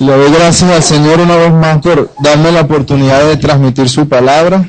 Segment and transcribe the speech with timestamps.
[0.00, 4.08] Le doy gracias al Señor una vez más por darme la oportunidad de transmitir su
[4.08, 4.64] palabra,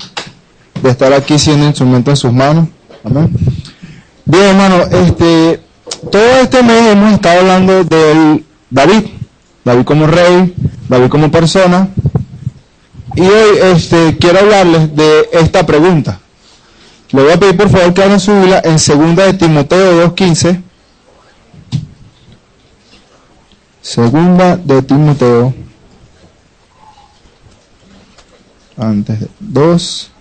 [0.82, 2.68] de estar aquí siendo instrumento en sus manos.
[3.04, 3.30] Amén.
[4.26, 5.62] Bien, hermano, este,
[6.12, 9.04] todo este mes hemos estado hablando de David,
[9.64, 10.56] David como rey,
[10.88, 11.90] David como persona,
[13.16, 16.20] y hoy este, quiero hablarles de esta pregunta.
[17.12, 20.64] Le voy a pedir por favor que abran su Biblia en 2 de Timoteo 2.15.
[23.90, 25.52] Segunda de Timoteo,
[28.78, 30.12] antes de 2,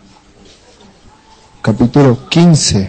[1.60, 2.88] capítulo 15.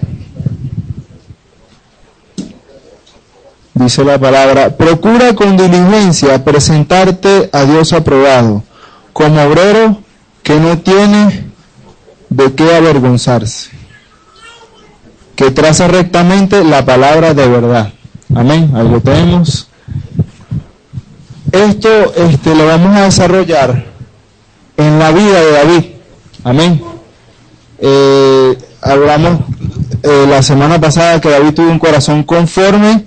[3.74, 8.64] Dice la palabra, procura con diligencia presentarte a Dios aprobado,
[9.12, 10.02] como obrero
[10.44, 11.52] que no tiene
[12.30, 13.72] de qué avergonzarse,
[15.36, 17.92] que traza rectamente la palabra de verdad.
[18.34, 18.72] Amén.
[18.74, 19.70] Lo tenemos.
[21.52, 23.86] Esto este, lo vamos a desarrollar
[24.78, 25.86] en la vida de David.
[26.44, 26.82] Amén.
[27.80, 29.40] Eh, hablamos
[30.04, 33.06] eh, la semana pasada que David tuvo un corazón conforme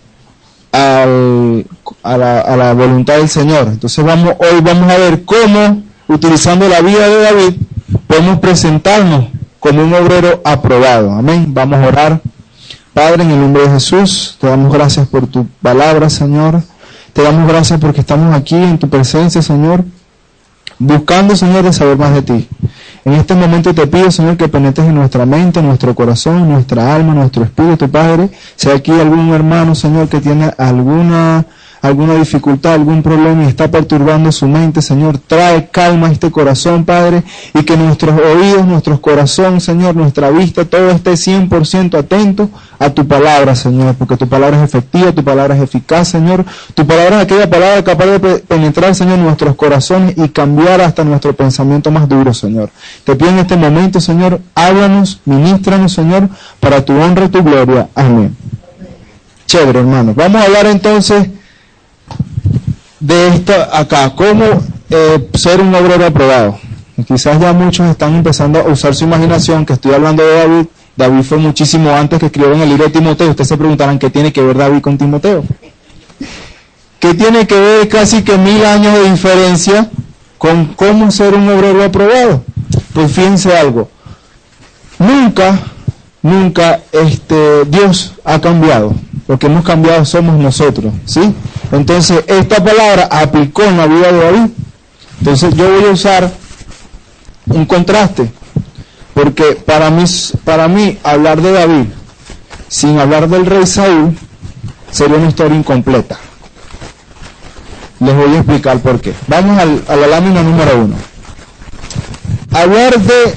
[0.72, 1.66] al,
[2.02, 3.68] a, la, a, la, voluntad del Señor.
[3.68, 7.54] Entonces vamos, hoy vamos a ver cómo, utilizando la vida de David,
[8.06, 9.26] podemos presentarnos
[9.60, 11.12] como un obrero aprobado.
[11.12, 11.46] Amén.
[11.48, 12.20] Vamos a orar.
[12.92, 16.62] Padre, en el nombre de Jesús, te damos gracias por tu palabra, Señor.
[17.12, 19.84] Te damos gracias porque estamos aquí en tu presencia, Señor,
[20.78, 22.48] buscando, Señor, de saber más de ti.
[23.04, 26.52] En este momento te pido, Señor, que penetres en nuestra mente, en nuestro corazón, en
[26.52, 28.30] nuestra alma, en nuestro espíritu, Padre.
[28.56, 31.44] Si hay aquí algún hermano, Señor, que tiene alguna
[31.82, 36.84] alguna dificultad, algún problema y está perturbando su mente, Señor, trae calma a este corazón,
[36.84, 42.48] Padre, y que nuestros oídos, nuestros corazones, Señor, nuestra vista, todo esté 100% atento
[42.78, 46.44] a tu palabra, Señor, porque tu palabra es efectiva, tu palabra es eficaz, Señor,
[46.74, 51.32] tu palabra es aquella palabra capaz de penetrar, Señor, nuestros corazones y cambiar hasta nuestro
[51.34, 52.70] pensamiento más duro, Señor.
[53.02, 56.28] Te pido en este momento, Señor, háblanos, ministranos, Señor,
[56.60, 57.88] para tu honra y tu gloria.
[57.96, 58.36] Amén.
[59.46, 60.14] Chévere, hermano.
[60.14, 61.28] Vamos a hablar entonces
[63.02, 64.44] de esto acá, cómo
[64.88, 66.58] eh, ser un obrero aprobado.
[67.06, 70.66] Quizás ya muchos están empezando a usar su imaginación, que estoy hablando de David.
[70.96, 73.30] David fue muchísimo antes que escribieron el libro de Timoteo.
[73.30, 75.42] Ustedes se preguntarán qué tiene que ver David con Timoteo.
[77.00, 79.90] ¿Qué tiene que ver casi que mil años de diferencia
[80.38, 82.44] con cómo ser un obrero aprobado?
[82.92, 83.88] Pues fíjense algo.
[84.98, 85.58] Nunca,
[86.22, 88.94] nunca este, Dios ha cambiado.
[89.26, 91.34] Lo que hemos cambiado somos nosotros, ¿sí?
[91.72, 94.50] Entonces, esta palabra aplicó en la vida de David.
[95.20, 96.30] Entonces, yo voy a usar
[97.46, 98.30] un contraste,
[99.14, 100.04] porque para mí,
[100.44, 101.86] para mí hablar de David
[102.68, 104.16] sin hablar del rey Saúl
[104.90, 106.18] sería una historia incompleta.
[108.00, 109.14] Les voy a explicar por qué.
[109.26, 110.96] Vamos a la lámina número uno.
[112.50, 113.34] Hablar de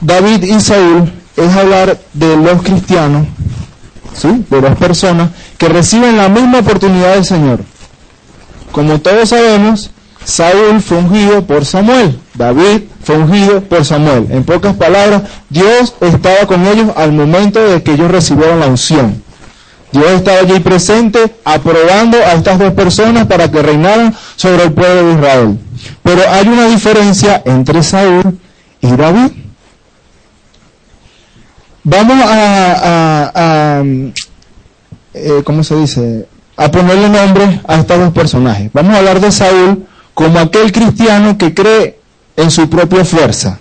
[0.00, 3.26] David y Saúl es hablar de los cristianos
[4.14, 4.44] ¿sí?
[4.50, 7.60] de dos personas que reciben la misma oportunidad del Señor.
[8.72, 9.90] Como todos sabemos,
[10.24, 14.26] Saúl fue ungido por Samuel, David fue ungido por Samuel.
[14.30, 19.22] En pocas palabras, Dios estaba con ellos al momento de que ellos recibieron la unción.
[19.90, 25.06] Dios estaba allí presente aprobando a estas dos personas para que reinaran sobre el pueblo
[25.06, 25.58] de Israel.
[26.02, 28.38] Pero hay una diferencia entre Saúl
[28.82, 29.32] y David.
[31.84, 33.82] Vamos a, a,
[35.14, 36.28] eh, ¿cómo se dice?
[36.56, 38.70] A ponerle nombre a estos dos personajes.
[38.72, 41.98] Vamos a hablar de Saúl como aquel cristiano que cree
[42.36, 43.60] en su propia fuerza.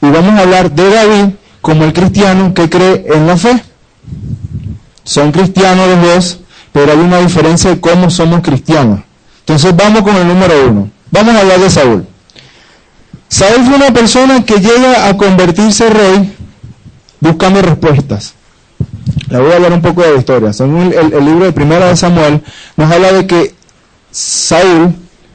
[0.00, 1.24] Y vamos a hablar de David
[1.60, 3.62] como el cristiano que cree en la fe.
[5.04, 6.40] Son cristianos los dos,
[6.72, 9.00] pero hay una diferencia de cómo somos cristianos.
[9.40, 10.90] Entonces vamos con el número uno.
[11.10, 12.06] Vamos a hablar de Saúl.
[13.28, 16.36] Saúl fue una persona que llega a convertirse rey
[17.20, 18.34] buscando respuestas.
[19.30, 20.50] Le voy a hablar un poco de la historia.
[20.58, 22.42] El, libro de Primera de Samuel,
[22.76, 23.54] nos habla de que
[24.10, 24.94] Saúl,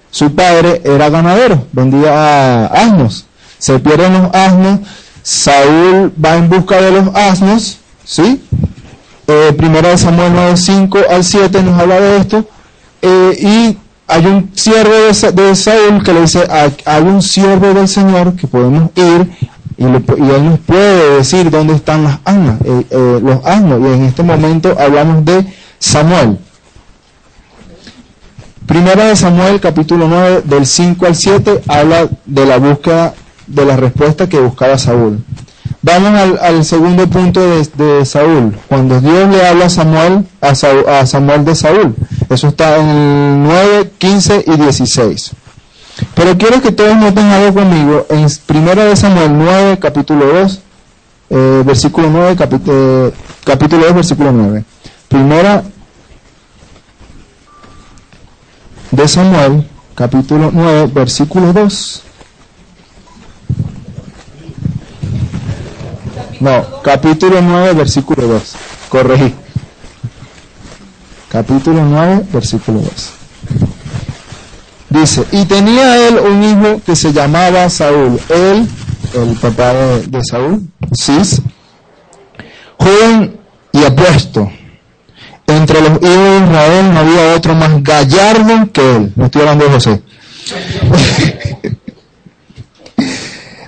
[0.09, 3.25] su padre, era ganadero, vendía asnos.
[3.59, 4.79] Se pierden los asnos,
[5.21, 8.41] Saúl va en busca de los asnos, ¿sí?
[9.27, 12.45] Eh, primera de Samuel 9, 5 al 7 nos habla de esto.
[13.01, 16.45] Eh, y hay un siervo de, Saúl que le dice,
[16.85, 19.31] hay un siervo del Señor que podemos ir
[19.77, 23.81] y, él nos puede decir dónde están las almas, eh, eh, los asnos.
[23.81, 25.45] Y en este momento hablamos de
[25.79, 26.37] Samuel.
[28.65, 33.13] Primera de Samuel, capítulo 9, del 5 al 7, habla de la búsqueda
[33.47, 35.23] de la respuesta que buscaba Saúl.
[35.81, 41.55] Vamos al, segundo punto de, Saúl, cuando Dios le habla a Samuel, a, Samuel de
[41.55, 41.93] Saúl.
[42.29, 45.31] Eso está en el 9, 15 y 16.
[46.15, 48.05] Pero quiero que todos noten algo conmigo.
[48.09, 50.59] En Primera de Samuel 9, capítulo 2,
[51.29, 53.13] eh, versículo 9, capítulo,
[53.43, 54.65] capítulo 2, versículo 9.
[55.07, 55.63] Primera
[58.91, 62.03] de Samuel, capítulo 9, versículo 2.
[66.39, 68.55] No, capítulo 9, versículo 2.
[68.89, 69.33] Corregí.
[71.29, 73.22] Capítulo 9, versículo 2.
[74.93, 78.19] Dice, y tenía él un hijo que se llamaba Saúl.
[78.29, 78.67] Él,
[79.15, 80.61] el papá de, Saúl,
[80.93, 81.41] Cis,
[82.77, 83.39] joven
[83.71, 84.51] y apuesto.
[85.47, 89.11] Entre los hijos de Israel no había otro más gallardo que él.
[89.15, 90.03] No estoy hablando de José.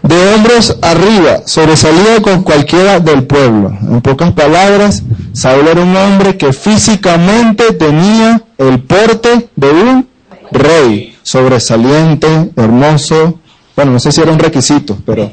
[0.04, 3.75] de hombros arriba, sobresalía con cualquiera del pueblo.
[3.81, 5.01] En pocas palabras,
[5.33, 10.07] Saúl era un hombre que físicamente tenía el porte de un
[10.51, 13.39] rey, sobresaliente, hermoso.
[13.75, 15.31] Bueno, no sé si era un requisito, pero,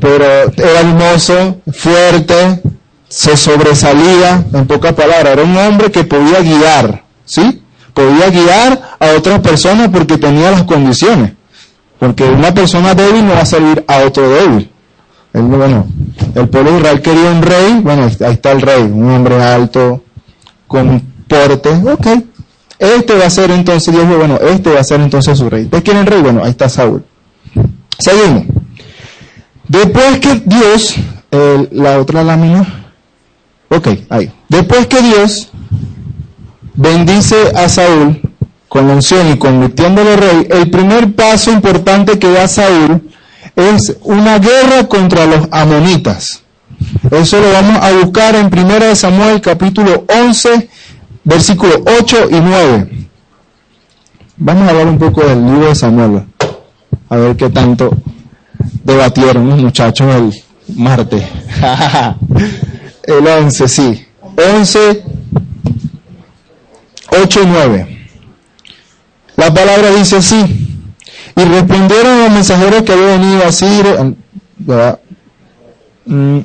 [0.00, 0.24] pero
[0.56, 2.62] era hermoso, fuerte,
[3.08, 7.62] se sobresalía, en pocas palabras, era un hombre que podía guiar, ¿sí?
[7.94, 11.32] Podía guiar a otras personas porque tenía las condiciones.
[11.98, 14.70] Porque una persona débil no va a servir a otro débil.
[15.32, 15.86] Bueno,
[16.34, 20.02] el pueblo Israel quería un rey, bueno, ahí está el rey, un hombre alto,
[20.66, 22.06] con porte, ok.
[22.78, 25.64] Este va a ser entonces, Dios bueno, este va a ser entonces su rey.
[25.64, 26.20] ¿Ustedes quieren rey?
[26.20, 27.04] Bueno, ahí está Saúl.
[27.98, 28.44] Seguimos.
[29.68, 30.96] Después que Dios,
[31.72, 32.92] la otra lámina,
[33.68, 34.30] ok, ahí.
[34.48, 35.50] Después que Dios
[36.74, 38.20] bendice a Saúl,
[38.68, 43.10] con la unción y convirtiéndolo rey, el primer paso importante que da Saúl
[43.56, 46.42] es una guerra contra los amonitas.
[47.10, 50.68] Eso lo vamos a buscar en 1 Samuel capítulo 11,
[51.26, 53.08] versículos 8 y 9.
[54.38, 56.24] Vamos a hablar un poco del libro de Samuel,
[57.08, 57.90] a ver qué tanto
[58.84, 60.32] debatieron los muchachos el
[60.76, 61.24] martes.
[63.02, 64.06] el 11, sí.
[64.36, 65.04] 11,
[67.22, 68.08] 8 y 9.
[69.36, 70.62] La palabra dice así.
[71.34, 74.16] Y respondieron los mensajeros que habían venido a Sir,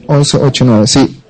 [0.08, 1.21] 11, 8, 9, sí.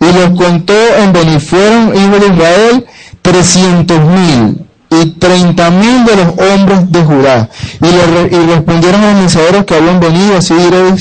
[0.00, 2.86] Y los contó en venir, fueron hijos de Israel,
[3.22, 7.48] trescientos mil y treinta mil de los hombres de Judá.
[7.80, 10.94] Y, le, respondieron los mensajeros que habían venido a Sir,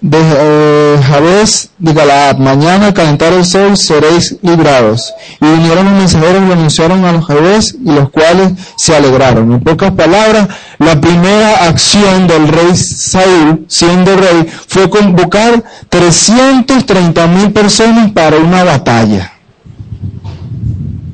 [0.00, 5.12] de eh, Jabez de Galaad, mañana al calentar el sol seréis librados.
[5.40, 9.52] Y vinieron los mensajeros y lo anunciaron a los Jabez y los cuales se alegraron.
[9.52, 10.48] En pocas palabras,
[10.78, 18.64] la primera acción del rey Saúl, siendo rey, fue convocar 330 mil personas para una
[18.64, 19.32] batalla.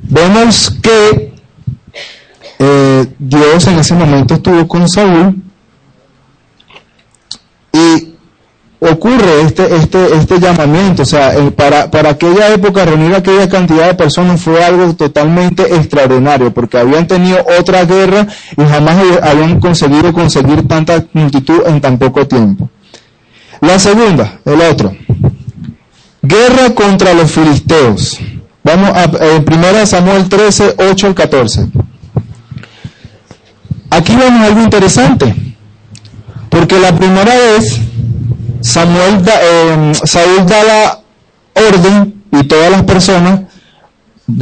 [0.08, 1.34] Vemos que
[2.60, 5.42] eh, Dios en ese momento estuvo con Saúl
[7.72, 8.15] y
[8.80, 11.02] ocurre este, este, este llamamiento.
[11.02, 16.52] O sea, para, para aquella época reunir aquella cantidad de personas fue algo totalmente extraordinario,
[16.52, 22.26] porque habían tenido otra guerra y jamás habían conseguido conseguir tanta multitud en tan poco
[22.26, 22.68] tiempo.
[23.60, 24.94] La segunda, el otro.
[26.22, 28.18] Guerra contra los filisteos.
[28.62, 31.66] Vamos a en 1 Samuel 13, 8 al 14.
[33.90, 35.34] Aquí vemos algo interesante,
[36.50, 37.80] porque la primera vez
[38.66, 41.00] Samuel eh, Saúl da la
[41.54, 43.42] orden y todas las personas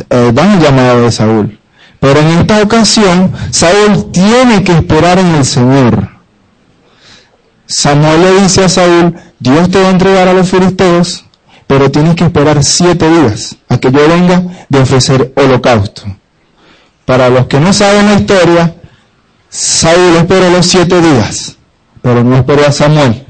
[0.09, 1.59] eh, dan el llamado de Saúl.
[2.00, 6.09] Pero en esta ocasión, Saúl tiene que esperar en el Señor.
[7.66, 11.26] Samuel le dice a Saúl, Dios te va a entregar a los filisteos,
[11.66, 16.02] pero tienes que esperar siete días a que yo venga de ofrecer holocausto.
[17.04, 18.75] Para los que no saben la historia,
[19.50, 21.59] Saúl esperó los siete días,
[22.00, 23.24] pero no esperó a Samuel.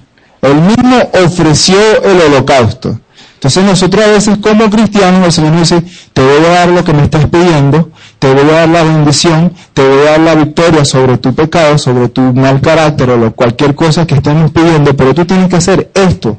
[0.45, 3.01] Él mismo ofreció el holocausto.
[3.35, 5.83] Entonces nosotros a veces como cristianos el Señor nos dice,
[6.13, 9.55] te voy a dar lo que me estás pidiendo, te voy a dar la bendición,
[9.73, 13.75] te voy a dar la victoria sobre tu pecado, sobre tu mal carácter o cualquier
[13.75, 16.37] cosa que estemos pidiendo, pero tú tienes que hacer esto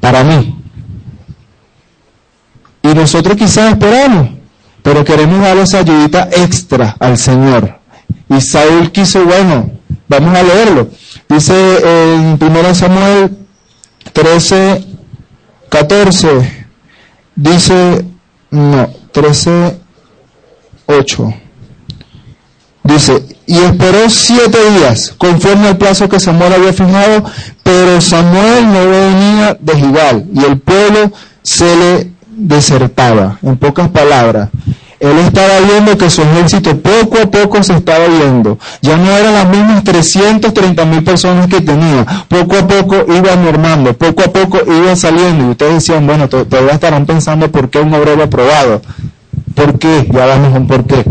[0.00, 0.56] para mí.
[2.82, 4.30] Y nosotros quizás esperamos,
[4.82, 7.78] pero queremos dar esa ayudita extra al Señor.
[8.28, 9.70] Y Saúl quiso, bueno,
[10.08, 10.88] vamos a leerlo.
[11.28, 13.36] Dice en 1 Samuel
[14.12, 14.84] 13,
[15.68, 16.66] 14,
[17.36, 18.04] dice,
[18.50, 19.78] no, 13,
[20.86, 21.34] 8.
[22.84, 27.24] Dice, y esperó siete días, conforme al plazo que Samuel había fijado,
[27.62, 33.38] pero Samuel no venía de Gigal, y el pueblo se le desertaba.
[33.42, 34.48] En pocas palabras,
[35.00, 38.58] él estaba viendo que su ejército poco a poco se estaba yendo.
[38.82, 42.04] Ya no eran las mismas 330 mil personas que tenía.
[42.26, 45.46] Poco a poco iba mermando, poco a poco iba saliendo.
[45.46, 48.82] Y ustedes decían, bueno, todavía estarán pensando por qué un obrero aprobado.
[49.54, 50.08] ¿Por qué?
[50.10, 51.04] Ya vamos un por qué.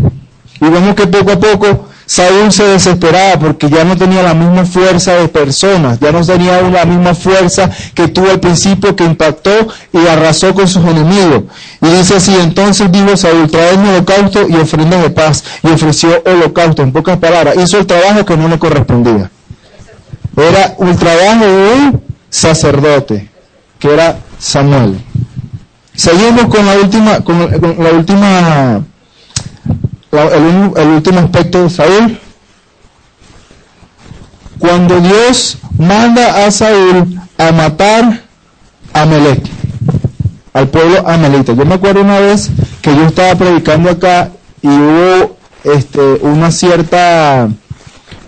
[0.59, 4.65] Y vemos que poco a poco Saúl se desesperaba porque ya no tenía la misma
[4.65, 9.51] fuerza de personas, ya no tenía la misma fuerza que tuvo al principio que impactó
[9.91, 11.43] y arrasó con sus enemigos.
[11.81, 15.43] Y dice así, entonces dijo Saúl, traedme holocausto y ofrendas de paz.
[15.61, 19.29] Y ofreció holocausto, en pocas palabras, hizo el trabajo que no le correspondía.
[20.37, 23.29] Era un trabajo de un sacerdote,
[23.79, 24.97] que era Samuel.
[25.93, 27.37] Seguimos con la última, con
[27.83, 28.81] la última
[30.11, 32.19] el, último aspecto de Saúl.
[34.59, 38.21] Cuando Dios manda a Saúl a matar
[38.93, 39.43] a Melech,
[40.53, 41.53] al pueblo amelita.
[41.53, 42.49] Yo me acuerdo una vez
[42.81, 47.49] que yo estaba predicando acá y hubo este, una cierta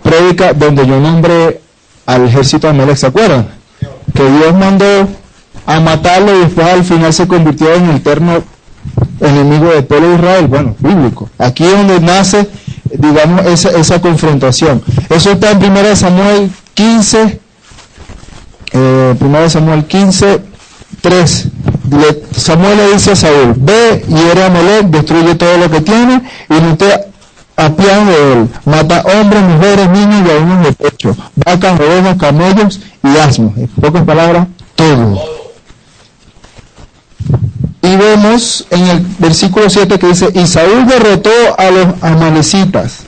[0.02, 1.60] prédica donde yo nombré
[2.06, 3.48] al ejército de ¿se acuerdan?
[4.14, 5.08] Que Dios mandó
[5.66, 8.42] a matarlo y después al final se convirtió en el eterno
[9.20, 11.30] enemigo del pueblo de Israel, bueno, bíblico.
[11.38, 12.48] Aquí es donde nace,
[12.90, 14.82] digamos, esa, esa confrontación.
[15.08, 17.40] Eso está en 1 Samuel 15,
[18.72, 20.42] eh, 1 Samuel 15,
[21.00, 21.48] 3.
[22.36, 26.54] Samuel le dice a Saúl, ve y era Melech, destruye todo lo que tiene y
[26.54, 26.86] no te
[27.56, 28.48] apiades de él.
[28.64, 33.56] Mata hombres, mujeres, niños y aún de pecho, vacas, ovejas, camellos y asnos.
[33.56, 35.39] En pocas palabras, todo.
[37.82, 43.04] Y vemos en el versículo 7 que dice, y Saúl derrotó a los amalecitas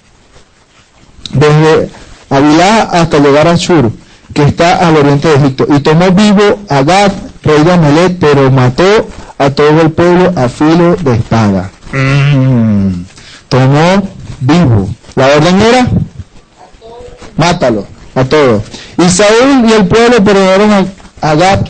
[1.33, 1.91] desde
[2.31, 3.93] Avilá hasta llegar a Shur,
[4.33, 7.13] que está al oriente de Egipto, y tomó vivo a Gad,
[7.43, 11.71] rey de Amelet, pero mató a todo el pueblo a filo de espada.
[11.93, 13.05] Mm.
[13.51, 14.09] Tomó
[14.41, 14.89] vivo.
[15.15, 15.87] La orden era,
[17.37, 18.63] mátalo, a todos.
[18.97, 20.87] Y Saúl y el pueblo perdonaron a,
[21.21, 21.67] a Gad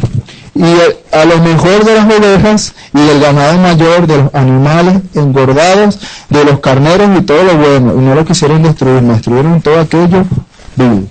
[0.54, 0.64] y
[1.12, 6.44] a lo mejor de las ovejas y del ganado mayor, de los animales engordados, de
[6.44, 10.24] los carneros y todo lo bueno, y no lo quisieron destruir, destruyeron todo aquello
[10.76, 11.04] vivo.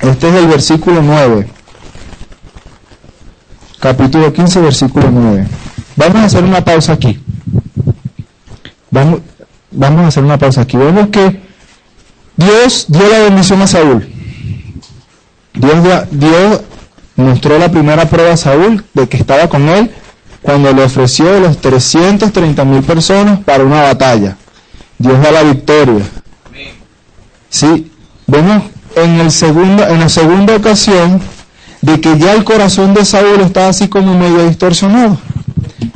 [0.00, 1.48] Este es el versículo 9.
[3.80, 5.46] Capítulo 15, versículo 9.
[5.96, 7.20] Vamos a hacer una pausa aquí.
[8.90, 9.20] Vamos,
[9.72, 10.76] vamos a hacer una pausa aquí.
[10.76, 11.40] Vemos que
[12.36, 14.08] Dios dio la bendición a Saúl.
[15.54, 16.62] Dios dio
[17.16, 19.90] mostró la primera prueba a Saúl de que estaba con él
[20.42, 24.36] cuando le ofreció los 330 mil personas para una batalla.
[24.98, 26.04] Dios da la victoria.
[27.48, 27.90] Sí,
[28.26, 28.62] vemos
[28.94, 31.20] en, en la segunda ocasión
[31.82, 35.18] de que ya el corazón de Saúl estaba así como medio distorsionado.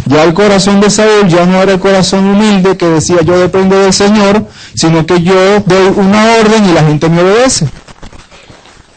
[0.07, 3.79] Ya el corazón de Saúl ya no era el corazón humilde que decía yo dependo
[3.79, 7.69] del Señor, sino que yo doy una orden y la gente me obedece.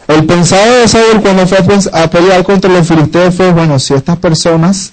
[0.07, 1.59] El pensado de Saúl cuando fue
[1.93, 4.91] a pelear contra los filisteos fue, bueno, si estas personas,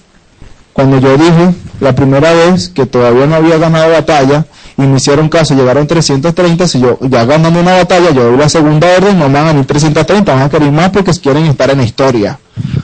[0.71, 4.45] cuando yo dije la primera vez que todavía no había ganado batalla
[4.77, 8.47] y me hicieron caso, llegaron 330, si yo ya ganando una batalla, yo doy la
[8.47, 11.69] segunda orden, no me van a venir 330, van a querer más porque quieren estar
[11.71, 12.39] en la historia.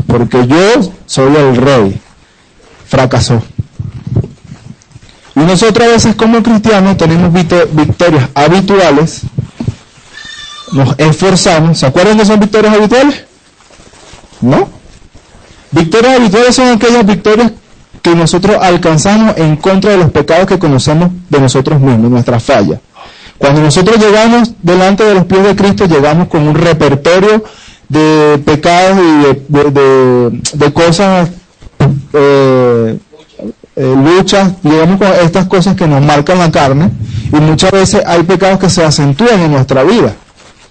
[0.05, 2.01] Porque yo soy el rey.
[2.87, 3.41] Fracasó.
[5.35, 9.21] Y nosotros a veces como cristianos tenemos victorias habituales
[10.71, 11.77] nos esforzamos.
[11.77, 13.23] ¿Se acuerdan de esas victorias habituales?
[14.41, 14.69] ¿No?
[15.71, 17.51] Victorias habituales son aquellas victorias
[18.01, 22.79] que nosotros alcanzamos en contra de los pecados que conocemos de nosotros mismos, nuestras fallas.
[23.37, 27.43] Cuando nosotros llegamos delante de los pies de Cristo, llegamos con un repertorio
[27.89, 29.53] de pecados y
[30.57, 31.29] de, cosas,
[32.13, 32.97] eh,
[33.75, 36.89] eh, luchas, llegamos con estas cosas que nos marcan la carne
[37.31, 40.15] y muchas veces hay pecados que se acentúan en nuestra vida.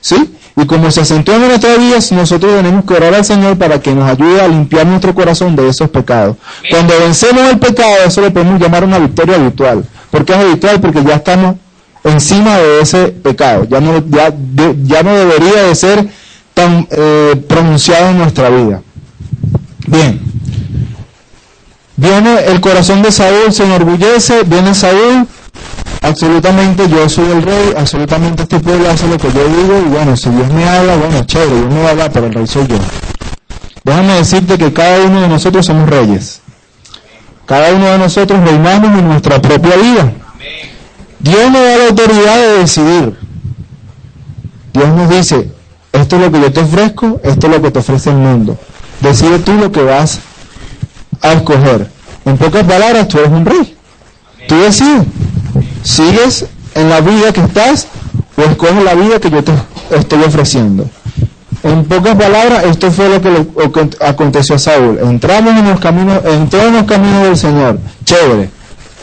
[0.01, 0.35] ¿Sí?
[0.57, 3.95] Y como se acentúa en nuestras vidas, nosotros tenemos que orar al Señor para que
[3.95, 6.37] nos ayude a limpiar nuestro corazón de esos pecados.
[6.71, 9.85] Cuando vencemos el pecado, eso le podemos llamar una victoria habitual.
[10.11, 10.81] ¿Por qué es habitual?
[10.81, 11.57] Porque ya estamos
[12.05, 13.65] encima de ese pecado.
[13.65, 14.33] Ya no, ya,
[14.83, 16.09] ya no debería de ser
[16.55, 18.81] tan eh, pronunciado en nuestra vida.
[19.87, 20.21] Bien.
[21.97, 25.27] Viene el corazón de Saúl, se enorgullece, viene Saúl,
[26.07, 30.17] absolutamente yo soy el rey, absolutamente este pueblo hace lo que yo digo y bueno,
[30.17, 32.67] si Dios me habla, bueno, chévere, Dios me va a hablar, pero el rey soy
[32.67, 32.77] yo.
[33.85, 36.41] Déjame decirte que cada uno de nosotros somos reyes.
[37.47, 40.13] Cada uno de nosotros reinamos en nuestra propia vida.
[41.21, 43.19] Dios nos da la autoridad de decidir.
[44.73, 45.51] Dios nos dice,
[45.93, 48.59] esto es lo que yo te ofrezco, esto es lo que te ofrece el mundo.
[49.01, 50.21] Decide tú lo que vas
[51.23, 51.91] a escoger.
[52.25, 53.77] En pocas palabras, tú eres un rey.
[54.49, 55.07] Tú decides.
[55.87, 57.87] ¿Sigues en la vida que estás
[58.37, 59.53] o escoges la vida que yo te
[59.91, 60.85] estoy ofreciendo?
[61.63, 63.47] En pocas palabras, esto fue lo que le
[64.05, 64.99] aconteció a Saúl.
[64.99, 67.79] Entramos en los caminos, entró en los caminos del Señor.
[68.05, 68.51] Chévere.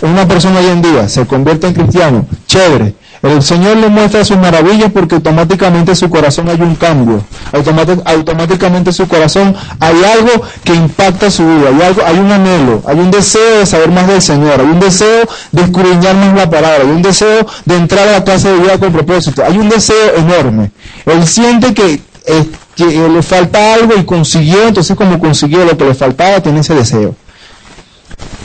[0.01, 2.25] Una persona hoy en día se convierte en cristiano.
[2.47, 2.93] Chévere.
[3.23, 7.23] El Señor le muestra sus maravillas porque automáticamente su corazón hay un cambio.
[7.53, 11.69] automáticamente su corazón hay algo que impacta su vida.
[11.69, 14.79] Hay, algo, hay un anhelo, hay un deseo de saber más del Señor, hay un
[14.81, 18.59] deseo de escudriñar más la palabra, hay un deseo de entrar a la casa de
[18.59, 19.41] vida con propósito.
[19.45, 20.71] Hay un deseo enorme.
[21.05, 25.85] Él siente que, eh, que le falta algo y consiguió, entonces como consiguió lo que
[25.85, 27.15] le faltaba, tiene ese deseo.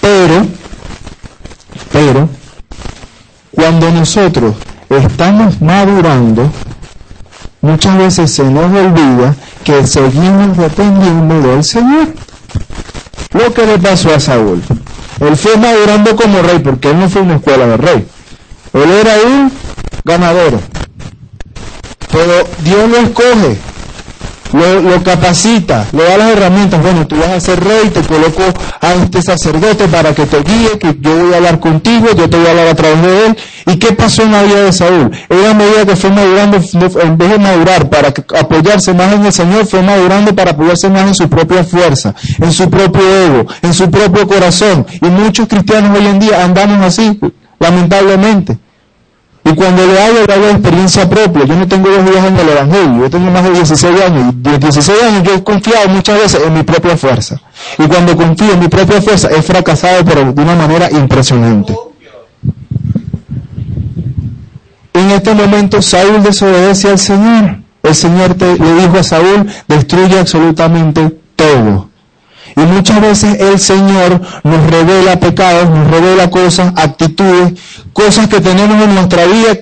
[0.01, 0.47] Pero,
[1.91, 2.29] pero,
[3.51, 4.55] cuando nosotros
[4.91, 6.51] estamos madurando,
[7.61, 12.09] muchas veces se nos olvida que seguimos dependiendo del Señor.
[13.33, 14.63] Lo que le pasó a Saúl.
[15.21, 18.07] Él fue madurando como rey porque él no fue una escuela de rey.
[18.73, 19.53] Él era un
[20.05, 20.61] ganadero.
[22.11, 23.59] Pero Dios lo escoge
[24.53, 28.43] lo, capacita, le da las herramientas, bueno, tú vas a ser rey, te coloco
[28.81, 32.37] a este sacerdote para que te guíe, que yo voy a hablar contigo, yo te
[32.37, 33.37] voy a hablar a través de él.
[33.67, 35.11] ¿Y qué pasó en la vida de Saúl?
[35.29, 39.33] Él a medida que fue madurando, en vez de madurar para apoyarse más en el
[39.33, 43.75] Señor, fue madurando para apoyarse más en su propia fuerza, en su propio ego, en
[43.75, 44.87] su propio corazón.
[45.01, 47.19] Y muchos cristianos hoy en día andamos así,
[47.59, 48.59] lamentablemente.
[49.51, 51.45] Y cuando le hablo, le hablo de experiencia propia.
[51.45, 54.35] Yo no tengo dos días en el Evangelio, yo tengo más de 16 años.
[54.35, 57.41] Y de 16 años yo he confiado muchas veces en mi propia fuerza.
[57.79, 61.75] Y cuando confío en mi propia fuerza, he fracasado pero de una manera impresionante.
[64.93, 67.59] En este momento Saúl desobedece al Señor.
[67.83, 71.89] El Señor le dijo a Saúl, destruye absolutamente todo.
[72.59, 77.53] Y muchas veces el Señor nos revela pecados, nos revela cosas, actitudes,
[77.93, 79.59] cosas que tenemos en nuestra vida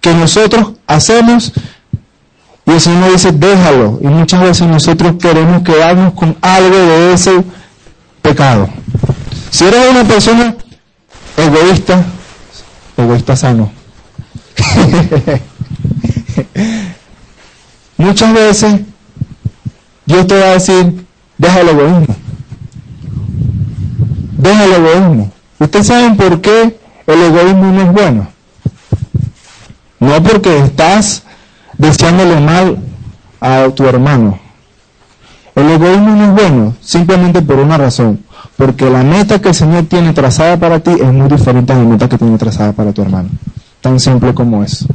[0.00, 1.52] que nosotros hacemos
[2.64, 3.98] y el Señor dice, déjalo.
[4.00, 7.44] Y muchas veces nosotros queremos quedarnos con algo de ese
[8.22, 8.70] pecado.
[9.50, 10.54] Si eres una persona
[11.36, 12.02] egoísta,
[12.96, 13.70] egoísta sano,
[17.98, 18.80] muchas veces
[20.06, 21.06] Dios te va a decir,
[21.36, 22.27] déjalo egoísmo.
[24.38, 25.32] Deja el egoísmo.
[25.58, 28.28] ¿Ustedes saben por qué el egoísmo no es bueno?
[29.98, 31.24] No porque estás
[31.76, 32.78] deseándole mal
[33.40, 34.38] a tu hermano.
[35.56, 38.24] El egoísmo no es bueno simplemente por una razón.
[38.56, 41.82] Porque la meta que el Señor tiene trazada para ti es muy diferente a la
[41.82, 43.30] meta que tiene trazada para tu hermano.
[43.80, 44.86] Tan simple como es.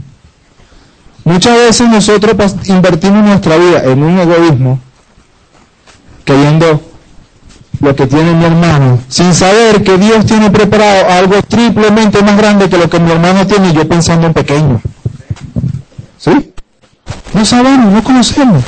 [1.26, 4.80] Muchas veces nosotros invertimos nuestra vida en un egoísmo
[6.24, 6.93] queriendo
[7.84, 12.70] lo que tiene mi hermano, sin saber que Dios tiene preparado algo triplemente más grande
[12.70, 14.82] que lo que mi hermano tiene y yo pensando en pequeño.
[16.18, 16.54] ¿Sí?
[17.34, 18.64] No sabemos, no conocemos.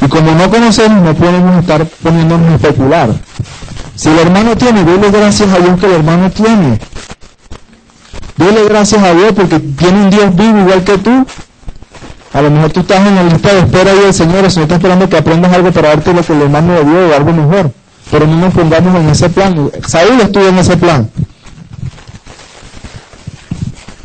[0.00, 3.10] Y como no conocemos, no podemos estar poniéndonos a especular.
[3.96, 6.78] Si el hermano tiene, dile gracias a Dios que el hermano tiene.
[8.36, 11.26] Dile gracias a Dios porque tiene un Dios vivo igual que tú
[12.32, 14.64] a lo mejor tú estás en la lista de espera y el Señor, el Señor
[14.64, 17.32] está esperando que aprendas algo para darte lo que le mando de Dios o algo
[17.32, 17.72] mejor.
[18.10, 19.70] Pero no nos pongamos en ese plan.
[19.86, 21.10] Saúl estuvo en ese plan.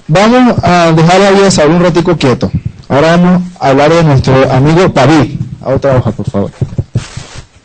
[0.08, 2.52] Vamos a dejar la vida de un ratico quieto.
[2.88, 5.40] Ahora vamos a hablar de nuestro amigo David.
[5.62, 6.52] A otra hoja, por favor.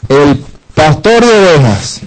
[0.09, 0.45] El
[0.75, 2.01] pastor de ovejas.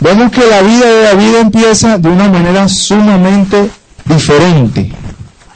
[0.00, 3.70] Vemos que la vida de David empieza de una manera sumamente
[4.06, 4.99] diferente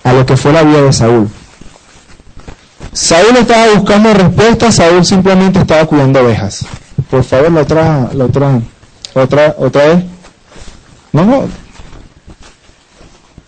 [0.04, 1.28] a lo que fue la vida de Saúl.
[2.92, 6.64] Saúl estaba buscando respuestas, Saúl simplemente estaba cuidando ovejas.
[7.10, 8.60] Por favor, la otra, la otra,
[9.14, 10.04] otra, otra vez.
[11.12, 11.48] No, no.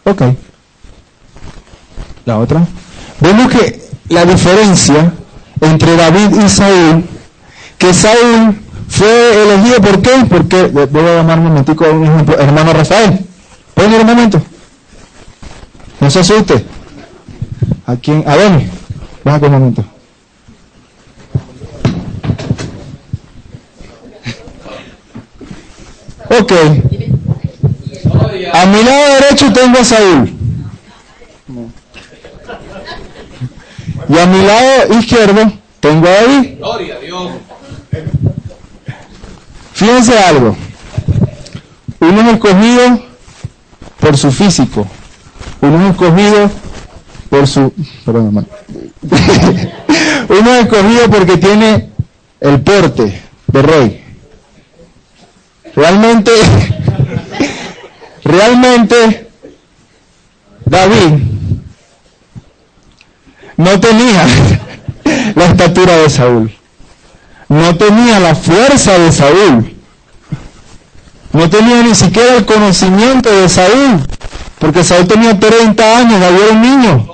[0.05, 0.23] Ok.
[2.25, 2.66] La otra.
[3.21, 5.12] Vemos que la diferencia
[5.61, 7.05] entre David y Saúl,
[7.79, 10.11] que Saúl fue elegido, ¿por qué?
[10.29, 13.25] Porque, voy a llamar un momentico a un ejemplo, hermano Rafael.
[13.75, 14.42] ¿Pueden ir un momento?
[16.01, 16.65] No se asuste.
[17.87, 18.25] ¿A quién?
[18.27, 18.63] A ver,
[19.25, 19.85] baja un momento.
[26.29, 26.53] Ok.
[28.53, 30.33] A mi lado derecho tengo a Saúl.
[34.09, 36.59] Y a mi lado izquierdo tengo a David.
[36.59, 37.33] Gloria a Dios.
[39.73, 40.57] Fíjense algo.
[42.01, 43.01] Uno es escogido
[44.01, 44.87] por su físico.
[45.61, 46.51] Uno es escogido
[47.31, 47.73] por su...
[48.05, 48.47] Perdón,
[50.29, 51.90] Uno es escogido porque tiene
[52.40, 54.05] el porte de rey.
[55.75, 56.31] Realmente,
[58.25, 59.29] realmente,
[60.64, 61.23] David
[63.57, 64.27] no tenía
[65.35, 66.55] la estatura de Saúl,
[67.49, 69.77] no tenía la fuerza de Saúl,
[71.33, 74.07] no tenía ni siquiera el conocimiento de Saúl,
[74.59, 77.07] porque Saúl tenía 30 años, David era un niño.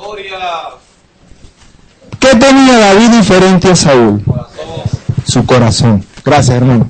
[2.18, 4.22] ¿Qué tenía David diferente a Saúl?
[5.26, 6.04] Su corazón.
[6.24, 6.88] Gracias, hermano.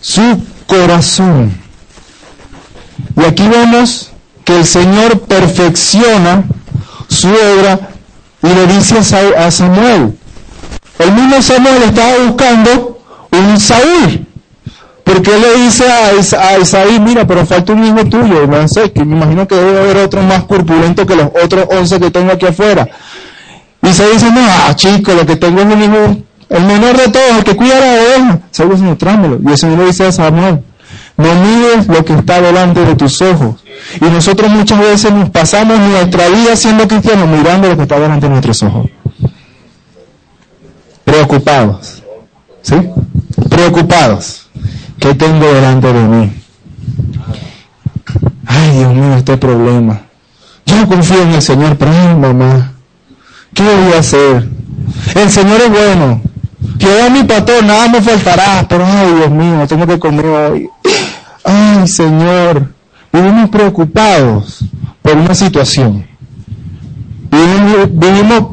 [0.00, 1.52] Su corazón.
[3.16, 4.12] Y aquí vemos
[4.44, 6.44] que el Señor perfecciona
[7.08, 7.90] su obra
[8.42, 10.18] y le dice a Samuel.
[10.98, 13.00] El mismo Samuel estaba buscando
[13.32, 14.25] un Saúl.
[15.06, 19.14] Porque le dice a, Isaí, mira, pero falta un hijo tuyo, no sé, que me
[19.14, 22.88] imagino que debe haber otro más corpulento que los otros once que tengo aquí afuera.
[23.82, 26.16] Y se dice, no, ah, chico, lo que tengo es el hijo,
[26.48, 28.40] el menor de todos, el que cuida la oveja.
[28.50, 29.38] Saúl dice, trámelo.
[29.46, 30.64] Y el Señor le dice a Samuel,
[31.16, 33.62] no mires lo que está delante de tus ojos.
[34.00, 38.26] Y nosotros muchas veces nos pasamos nuestra vida siendo cristianos mirando lo que está delante
[38.26, 38.88] de nuestros ojos.
[41.04, 42.02] Preocupados.
[42.62, 42.74] ¿Sí?
[43.48, 44.45] Preocupados.
[44.98, 46.32] ¿Qué tengo delante de mí?
[48.46, 50.00] Ay, Dios mío, este problema.
[50.64, 52.72] Yo confío en el Señor, pero ay, mamá,
[53.54, 54.48] ¿qué voy a hacer?
[55.14, 56.22] El Señor es bueno.
[56.78, 60.68] Jehová mi pastor, nada me faltará, pero ay, Dios mío, tengo que comer hoy.
[61.44, 62.72] Ay, Señor,
[63.12, 64.64] vivimos preocupados
[65.02, 66.06] por una situación.
[67.30, 68.46] Vivimos,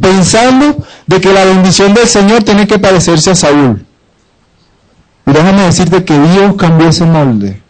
[0.00, 3.84] pensando de que la bendición del Señor tiene que parecerse a Saúl.
[5.26, 7.60] Y déjame decirte que Dios cambió ese molde.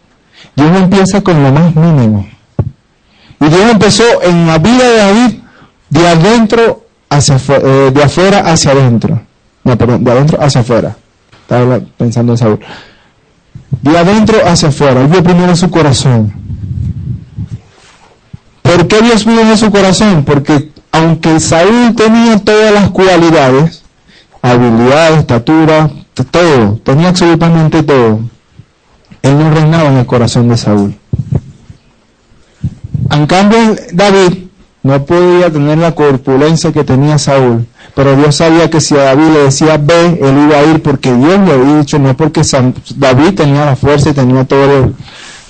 [0.55, 2.27] Dios empieza con lo más mínimo.
[3.39, 5.39] Y Dios empezó en la vida de David
[5.89, 9.21] de adentro hacia eh, de afuera hacia adentro.
[9.63, 10.95] No, perdón, de adentro hacia afuera.
[11.41, 12.59] Estaba pensando en Saúl.
[13.81, 15.01] De adentro hacia afuera.
[15.01, 16.33] Él vio primero su corazón.
[18.61, 20.23] ¿Por qué Dios vio en su corazón?
[20.23, 23.83] Porque aunque Saúl tenía todas las cualidades,
[24.41, 28.19] habilidad, estatura, todo, tenía absolutamente todo,
[29.21, 30.95] él no reinaba en el corazón de Saúl.
[33.11, 34.47] En cambio, David
[34.83, 39.33] no podía tener la corpulencia que tenía Saúl, pero Dios sabía que si a David
[39.33, 42.41] le decía ve, él iba a ir porque Dios le había dicho, no porque
[42.95, 44.95] David tenía la fuerza y tenía todo el,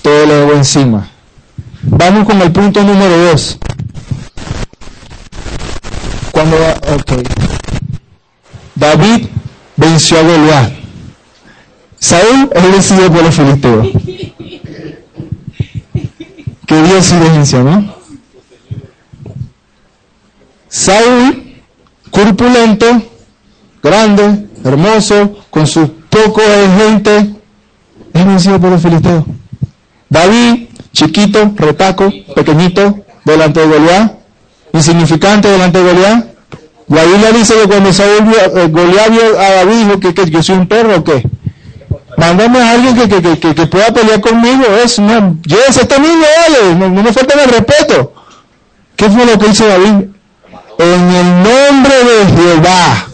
[0.02, 1.10] todo el ego encima.
[1.84, 3.58] Vamos con el punto número dos.
[6.32, 6.58] Cuando,
[6.99, 7.23] okay.
[8.76, 9.28] David
[9.84, 10.74] venció a Goliat.
[12.00, 13.88] Saúl es decidido por los filisteos.
[16.65, 17.96] Que Dios silencio, ¿no?
[20.67, 21.43] Saúl
[22.10, 22.86] corpulento,
[23.82, 26.43] grande, hermoso, con sus pocos
[26.78, 27.36] gente,
[28.13, 29.26] es vencido por los filisteos.
[30.10, 34.13] David, chiquito, retaco, pequeñito, delante de Goliat,
[34.74, 36.33] insignificante delante de Goliat.
[36.93, 40.58] La Biblia dice que cuando Saúl eh, Goliat a David dijo que, que yo soy
[40.58, 41.23] un perro o qué.
[42.17, 44.63] Mándame a alguien que, que, que, que, pueda pelear conmigo.
[44.84, 48.13] Es, no, llévese este niño, oye, no, no me falta el respeto.
[48.95, 50.06] ¿Qué fue lo que hizo David?
[50.77, 53.08] En el nombre de Jehová.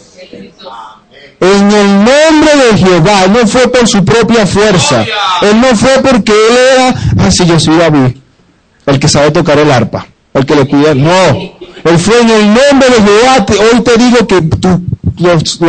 [1.40, 3.28] En el nombre de Jehová.
[3.28, 5.06] no fue por su propia fuerza.
[5.42, 8.18] Él no fue porque él era, ah, sí, yo soy David.
[8.86, 10.06] El que sabe tocar el arpa.
[10.34, 10.94] El que le cuida.
[10.94, 11.60] No.
[11.84, 13.46] Él fue en el nombre de Jehová.
[13.72, 14.82] Hoy te digo que tu,
[15.18, 15.60] los,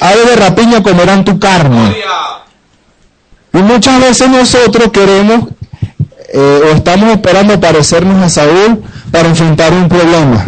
[0.00, 1.96] aves de rapiña comerán tu carne.
[3.52, 5.48] Y muchas veces nosotros queremos
[6.32, 10.44] eh, o estamos esperando parecernos a Saúl para enfrentar un problema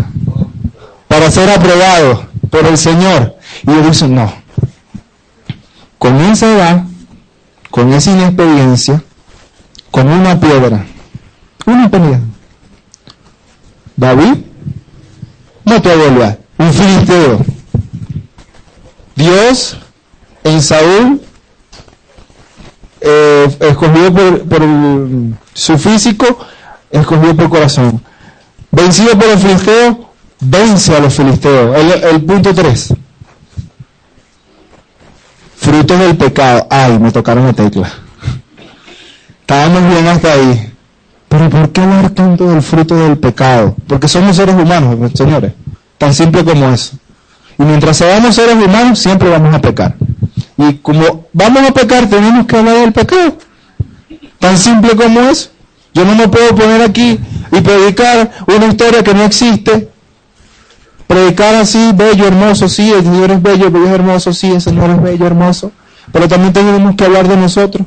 [1.08, 3.36] para ser aprobado por el Señor.
[3.66, 4.32] Y ellos dicen, no,
[5.98, 6.84] con esa edad,
[7.70, 9.02] con esa inexperiencia,
[9.90, 10.84] con una piedra,
[11.64, 12.20] una pelea.
[13.96, 14.34] David
[15.66, 17.40] no te vuelva, un filisteo.
[19.16, 19.76] Dios
[20.44, 21.20] en Saúl
[23.00, 24.62] eh, escogido por,
[25.52, 26.38] su físico,
[26.90, 28.02] escogido por corazón.
[28.70, 31.76] Vencido por el filisteo, vence a los filisteos.
[31.76, 32.94] El, punto 3.
[35.56, 36.66] Frutos del pecado.
[36.70, 37.90] Ay, me tocaron la tecla.
[39.40, 40.75] Estábamos bien hasta ahí.
[41.28, 43.74] Pero ¿por qué hablar tanto del fruto del pecado?
[43.86, 45.52] Porque somos seres humanos, señores.
[45.98, 46.96] Tan simple como eso.
[47.58, 49.96] Y mientras seamos seres humanos, siempre vamos a pecar.
[50.56, 53.36] Y como vamos a pecar, tenemos que hablar del pecado.
[54.38, 55.50] Tan simple como es.
[55.94, 57.18] Yo no me puedo poner aquí
[57.50, 59.88] y predicar una historia que no existe.
[61.06, 65.02] Predicar así, bello, hermoso, sí, el Señor es bello, bello hermoso, sí, el Señor es
[65.02, 65.72] bello, hermoso.
[66.12, 67.86] Pero también tenemos que hablar de nosotros.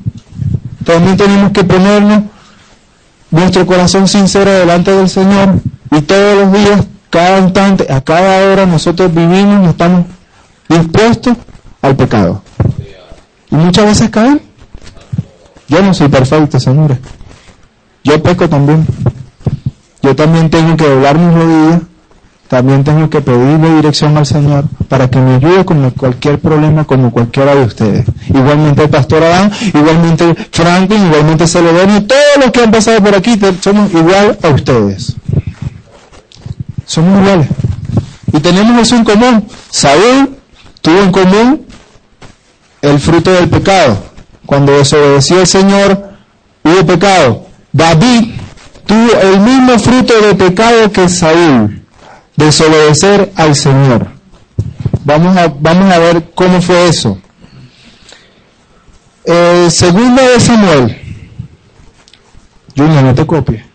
[0.84, 2.23] También tenemos que ponernos
[3.31, 5.55] nuestro corazón sincero delante del Señor
[5.91, 10.05] y todos los días, cada instante, a cada hora nosotros vivimos y estamos
[10.67, 11.37] dispuestos
[11.81, 12.41] al pecado.
[13.51, 14.41] Y muchas veces caen.
[15.67, 16.97] Yo no soy perfecto, señores.
[18.03, 18.85] Yo peco también.
[20.01, 21.81] Yo también tengo que doblar mis rodillas
[22.49, 27.12] también tengo que pedirle dirección al Señor para que me ayude con cualquier problema como
[27.12, 28.05] cualquiera de ustedes.
[28.27, 33.39] Igualmente el pastor Adán, igualmente Franklin, igualmente Celedonio, todos los que han pasado por aquí
[33.62, 35.15] somos igual a ustedes.
[36.88, 37.47] Somos iguales.
[38.33, 39.45] Y tenemos eso en común.
[39.69, 40.35] Saúl
[40.81, 41.65] tuvo en común
[42.81, 43.95] el fruto del pecado.
[44.47, 46.09] Cuando desobedeció al Señor,
[46.63, 47.45] hubo pecado.
[47.71, 48.31] David
[48.88, 51.78] tuvo el mismo fruto de pecado que Saúl
[52.39, 54.08] desobedecer al Señor.
[55.04, 57.19] Vamos a, vamos a ver cómo fue eso.
[59.25, 61.02] Eh, segunda de Samuel.
[62.75, 63.65] Junior, no te copie.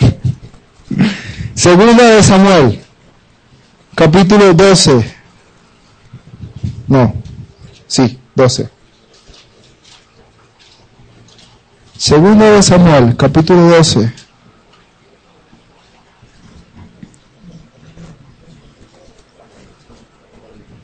[1.54, 2.82] Segunda de Samuel,
[3.94, 5.14] capítulo 12.
[6.88, 7.14] No,
[7.86, 8.68] sí, 12.
[11.96, 14.21] Segunda de Samuel, capítulo 12.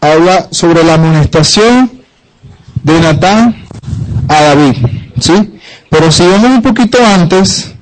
[0.01, 2.03] Habla sobre la amonestación
[2.83, 3.65] de Natán
[4.29, 4.77] a David,
[5.21, 5.61] ¿sí?
[5.91, 7.75] Pero si vemos un poquito antes,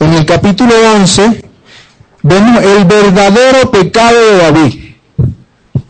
[0.00, 1.44] en el capítulo 11,
[2.22, 4.86] vemos el verdadero pecado de David.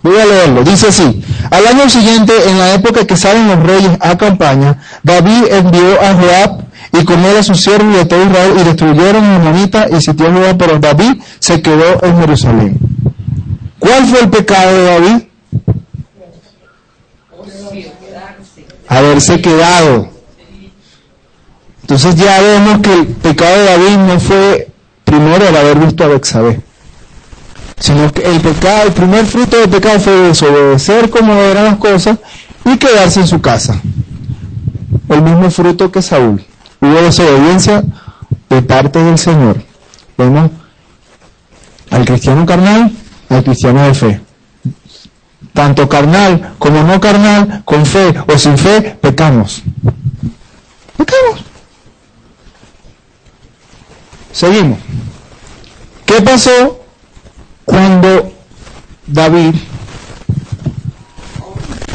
[0.03, 3.91] Voy a leerlo, dice así, al año siguiente, en la época que salen los reyes
[4.01, 8.25] a campaña, David envió a Joab y con él a sus siervos y a todo
[8.25, 12.96] Israel y destruyeron a Monita y sitió a Joab, pero David se quedó en Jerusalén.
[13.87, 15.23] ¿Cuál fue el pecado de David?
[18.89, 20.09] Haberse quedado.
[21.83, 24.69] Entonces ya vemos que el pecado de David no fue
[25.05, 26.61] primero el haber visto a Bexabé,
[27.79, 32.19] sino que el pecado, el primer fruto del pecado fue desobedecer como eran las cosas
[32.65, 33.81] y quedarse en su casa.
[35.09, 36.45] El mismo fruto que Saúl.
[36.81, 37.85] Hubo desobediencia
[38.51, 39.63] de parte del Señor.
[40.19, 40.51] Vemos
[41.91, 42.91] al cristiano carnal
[43.29, 44.21] al cristiano de fe.
[45.53, 49.63] Tanto carnal como no carnal, con fe o sin fe, pecamos.
[50.97, 51.45] Pecamos.
[54.33, 54.79] Seguimos.
[56.05, 56.81] ¿Qué pasó
[57.65, 58.33] cuando
[59.07, 59.55] David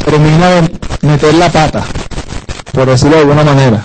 [0.04, 1.84] termina de meter la pata,
[2.72, 3.84] por decirlo de alguna manera?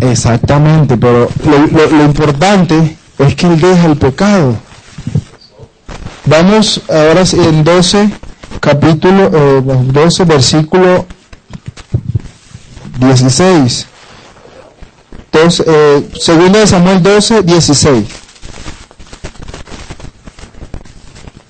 [0.00, 4.56] Exactamente, pero lo, lo importante es que él deja el pecado.
[6.26, 8.10] Vamos ahora en 12,
[8.58, 11.06] capítulo eh, 12, versículo
[12.98, 13.86] 16.
[15.64, 18.06] eh, segundo de Samuel 12, 16.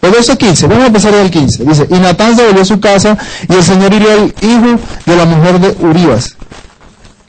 [0.02, 0.66] El 12, 15.
[0.66, 1.64] Vamos a empezar el 15.
[1.64, 3.16] Dice, y Natán se volvió a su casa
[3.48, 6.36] y el Señor hirió al hijo de la mujer de Urias,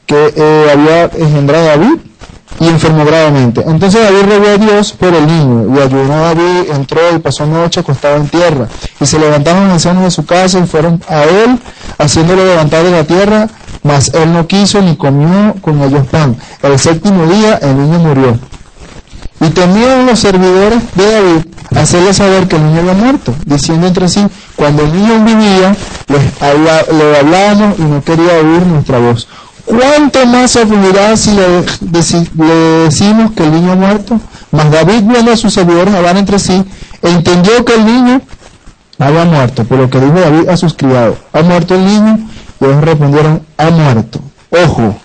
[0.04, 2.07] que eh, había engendrado a David
[2.68, 3.62] enfermó gravemente.
[3.66, 7.46] Entonces David rogó a Dios por el niño, y ayunó a David, entró y pasó
[7.46, 8.68] noche acostado en tierra.
[9.00, 11.58] Y se levantaron los ancianos de su casa y fueron a él,
[11.98, 13.48] haciéndolo levantar de la tierra,
[13.82, 16.36] mas él no quiso ni comió con ellos pan.
[16.62, 18.38] El séptimo día el niño murió.
[19.40, 24.08] Y temían los servidores de David hacerle saber que el niño había muerto, diciendo entre
[24.08, 24.26] sí,
[24.56, 25.76] cuando el niño vivía,
[26.08, 29.28] le hablábamos y no quería oír nuestra voz.
[29.68, 31.62] ¿Cuánto más ofenderá si le,
[32.84, 34.18] decimos que el niño ha muerto?
[34.50, 36.64] Mas David viendo a sus servidores hablar entre sí,
[37.02, 38.22] entendió que el niño
[38.98, 42.18] había muerto, por lo que dijo David a sus criados, ¿ha muerto el niño?
[42.60, 44.20] Y ellos respondieron, ha muerto.
[44.50, 44.96] Ojo,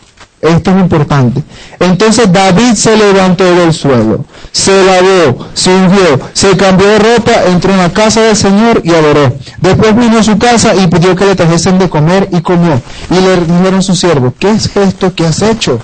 [0.44, 1.42] esto es importante.
[1.80, 7.72] Entonces David se levantó del suelo, se lavó, se ungió, se cambió de ropa, entró
[7.72, 9.34] en la casa del Señor y adoró.
[9.62, 12.82] Después vino a su casa y pidió que le trajesen de comer y comió.
[13.10, 15.80] Y le dijeron sus siervos, ¿qué es esto que has hecho?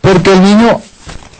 [0.00, 0.80] Porque el niño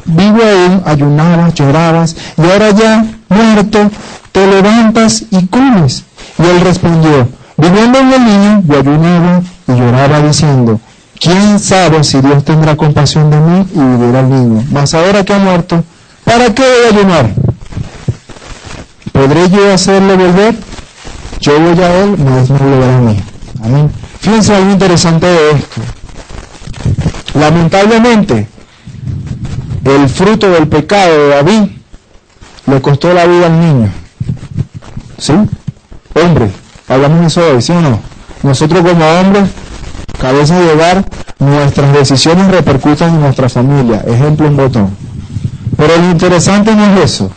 [0.05, 3.91] vivo aún, ayunabas, llorabas, y ahora ya muerto,
[4.33, 6.05] te levantas y comes.
[6.39, 10.81] Y él respondió, viviendo en el niño, yo ayunaba y lloraba diciendo,
[11.21, 14.65] ¿Quién sabe si Dios tendrá compasión de mí y vivirá al niño?
[14.71, 15.83] Mas ahora que ha muerto,
[16.25, 17.31] ¿para qué voy a ayunar?
[19.13, 20.55] ¿Podré yo hacerle volver?
[21.41, 23.23] Yo voy a él, mas no volverá a mí.
[23.63, 23.91] Amén.
[24.21, 25.81] Fíjense algo interesante de esto.
[27.35, 28.49] Lamentablemente,
[29.85, 31.63] el fruto del pecado de David
[32.67, 33.93] le costó la vida al niño.
[35.19, 35.35] ¿Sí?
[36.15, 36.51] Hombre,
[36.89, 38.01] hablamos de eso hoy, ¿sí o no?
[38.43, 39.49] Nosotros como hombres,
[40.25, 41.05] cabeza de hogar,
[41.39, 44.03] nuestras decisiones repercuten en nuestra familia.
[44.07, 44.97] Ejemplo, un botón.
[45.77, 47.31] Pero lo interesante no es eso.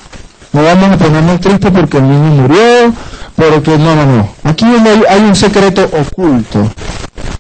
[0.54, 2.94] No vamos a ponernos tristes porque el niño murió,
[3.36, 4.30] porque no, no, no.
[4.46, 4.66] Aquí
[5.10, 6.72] hay, un secreto oculto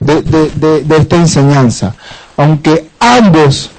[0.01, 1.95] de, esta enseñanza.
[2.35, 3.71] Aunque ambos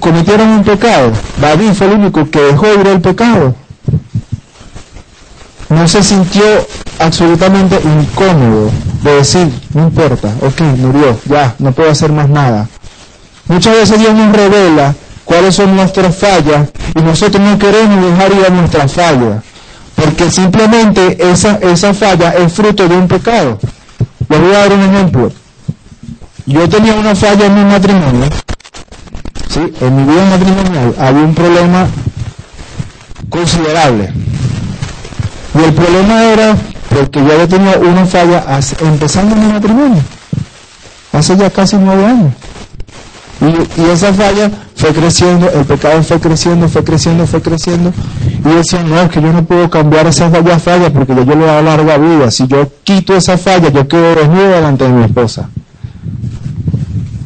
[0.00, 1.12] cometieron un pecado.
[1.40, 3.54] David fue el único que dejó ir el pecado.
[5.68, 6.44] No se sintió
[6.98, 8.70] absolutamente incómodo
[9.02, 12.68] de decir, no importa, ok, murió, ya, no puedo hacer más nada.
[13.46, 18.46] Muchas veces Dios nos revela cuáles son nuestras fallas y nosotros no queremos dejar ir
[18.46, 19.42] a nuestras fallas,
[19.94, 23.58] porque simplemente esa, esa falla es fruto de un pecado.
[24.28, 25.32] Les voy a dar un ejemplo.
[26.46, 28.24] Yo tenía una falla en mi matrimonio
[29.48, 29.60] ¿sí?
[29.80, 31.86] en mi vida matrimonial había un problema
[33.28, 34.12] considerable.
[35.58, 36.56] Y el problema era
[36.88, 38.44] porque yo había tenido una falla
[38.80, 40.02] empezando mi matrimonio,
[41.12, 42.32] hace ya casi nueve años.
[43.40, 47.92] Y, esa falla fue creciendo, el pecado fue creciendo, fue creciendo, fue creciendo.
[48.44, 51.34] Y decía, no, es que yo no puedo cambiar esa falla falla porque yo, yo
[51.34, 52.30] le voy a larga vida.
[52.30, 55.48] Si yo quito esa falla, yo quedo desnudo delante de mi esposa.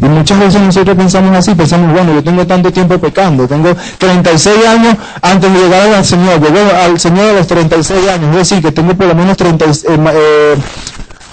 [0.03, 4.67] Y muchas veces nosotros pensamos así, pensamos, bueno, yo tengo tanto tiempo pecando, tengo 36
[4.67, 8.61] años antes de llegar al Señor, llego al Señor a los 36 años, es decir,
[8.61, 10.57] que tengo por lo menos 30, eh, eh,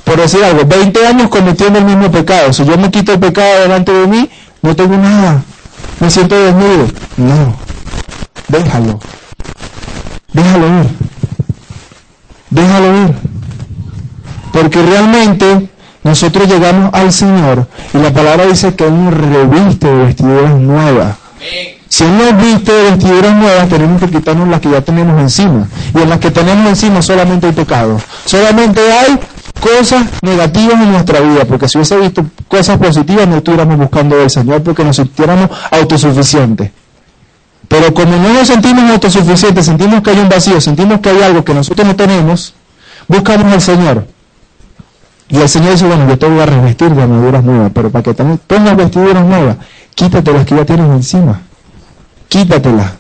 [0.04, 2.54] por decir algo, 20 años cometiendo el mismo pecado.
[2.54, 4.30] Si yo me quito el pecado delante de mí,
[4.62, 5.42] no tengo nada,
[6.00, 6.88] me siento desnudo.
[7.18, 7.56] No,
[8.50, 9.00] déjalo,
[10.32, 10.90] déjalo ir,
[12.52, 13.16] déjalo ir.
[14.52, 15.70] Porque realmente
[16.04, 21.18] nosotros llegamos al Señor y la palabra dice que Él nos reviste de vestiduras nuevas.
[21.90, 25.68] Si Él nos viste de vestiduras nuevas, tenemos que quitarnos las que ya tenemos encima.
[25.94, 28.00] Y en las que tenemos encima solamente hay pecado.
[28.26, 29.20] Solamente hay
[29.60, 34.30] cosas negativas en nuestra vida, porque si hubiese visto cosas positivas no estuviéramos buscando del
[34.30, 36.72] Señor porque nos sintiéramos autosuficientes.
[37.68, 41.44] Pero como no nos sentimos autosuficientes, sentimos que hay un vacío, sentimos que hay algo
[41.44, 42.54] que nosotros no tenemos,
[43.08, 44.08] buscamos al Señor.
[45.30, 48.04] Y el Señor dice, bueno, yo te voy a revestir de armaduras nuevas, pero para
[48.04, 49.58] que también pongas vestiduras nuevas,
[49.94, 51.42] quítate las que ya tienes encima.
[52.28, 52.94] Quítatelas.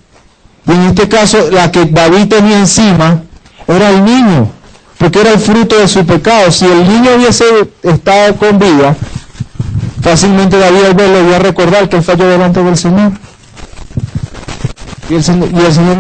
[0.68, 3.24] Y en este caso, la que David tenía encima
[3.68, 4.52] era el niño,
[5.00, 6.52] porque era el fruto de su pecado.
[6.52, 7.46] Si el niño hubiese
[7.82, 8.96] estado con vida,
[10.02, 13.14] fácilmente David al verlo iba a recordar que falló delante del Señor.
[15.10, 15.98] Y el Señor, y el Señor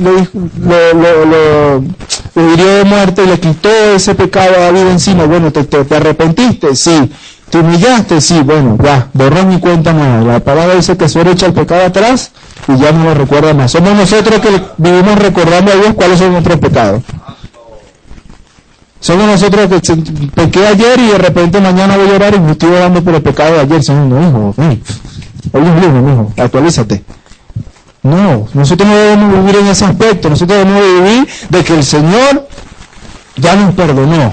[0.00, 5.24] lo, lo, lo, hirió de muerte y le quitó ese pecado a David encima.
[5.24, 6.74] Bueno, ¿te, te, arrepentiste?
[6.74, 7.10] Sí.
[7.50, 8.20] ¿Te humillaste?
[8.20, 8.40] Sí.
[8.42, 10.32] Bueno, ya, borró mi cuenta nueva.
[10.32, 12.32] La palabra dice que se echa el pecado atrás
[12.68, 13.70] y ya no lo recuerda más.
[13.72, 17.02] Somos nosotros que vivimos recordando a Dios cuáles son nuestros pecados.
[19.00, 19.94] Somos nosotros que
[20.34, 23.22] pequé ayer y de repente mañana voy a llorar y me estoy orando por el
[23.22, 23.84] pecado de ayer.
[23.84, 24.54] Señor, no, hijo,
[25.52, 27.04] hoy es lunes, hijo, actualízate.
[28.06, 32.46] No, nosotros no debemos vivir en ese aspecto, nosotros debemos vivir de que el Señor
[33.34, 34.32] ya nos perdonó,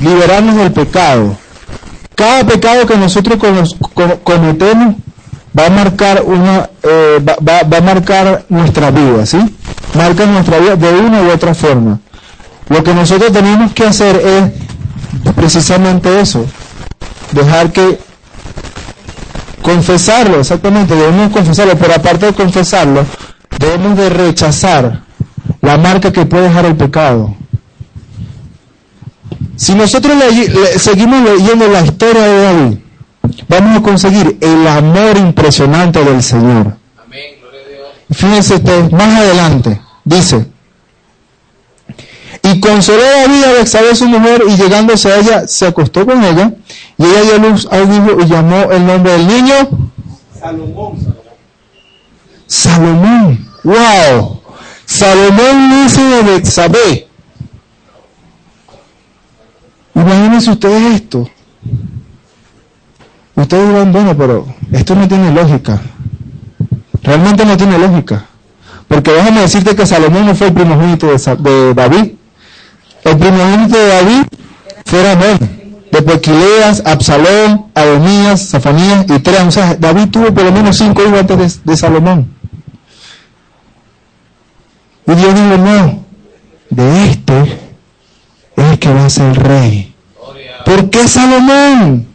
[0.00, 1.36] liberarnos del pecado.
[2.16, 3.38] Cada pecado que nosotros
[4.24, 4.96] cometemos
[5.56, 9.38] va a marcar una, eh, va, va, a marcar nuestra vida, ¿sí?
[9.94, 12.00] Marca nuestra vida de una u otra forma.
[12.68, 16.44] Lo que nosotros tenemos que hacer es precisamente eso,
[17.30, 18.00] dejar que
[19.62, 23.04] confesarlo, exactamente, debemos confesarlo, pero aparte de confesarlo,
[23.58, 25.02] debemos de rechazar
[25.60, 27.34] la marca que puede dejar el pecado.
[29.56, 30.14] Si nosotros
[30.76, 32.78] seguimos leyendo la historia de David,
[33.48, 36.76] vamos a conseguir el amor impresionante del Señor.
[38.10, 40.49] Fíjense ustedes, más adelante, dice,
[42.42, 46.22] y consoló a David a Bexabé su mujer y llegándose a ella se acostó con
[46.24, 46.52] ella
[46.96, 49.54] y ella dio luz al hijo y llamó el nombre del niño
[50.40, 51.14] Salomón.
[52.46, 53.46] Salomón.
[53.62, 54.40] Wow.
[54.86, 57.08] Salomón dice de Bexabé.
[59.94, 61.28] Imagínense ustedes esto.
[63.34, 65.80] Ustedes dirán, bueno, pero esto no tiene lógica.
[67.02, 68.26] Realmente no tiene lógica.
[68.88, 72.12] Porque déjame decirte que Salomón no fue el primogénito de David.
[73.10, 74.22] El primogénito de David
[74.86, 75.38] fue Amén.
[75.90, 79.40] Después Quileas, Absalón, Adonías, Zafanías y tres.
[79.40, 82.32] O sea, David tuvo por lo menos cinco hijos antes de, de Salomón.
[85.08, 86.04] Y Dios dijo, no,
[86.70, 89.92] de este es el que va a ser rey.
[90.64, 92.06] ¿Por qué Salomón?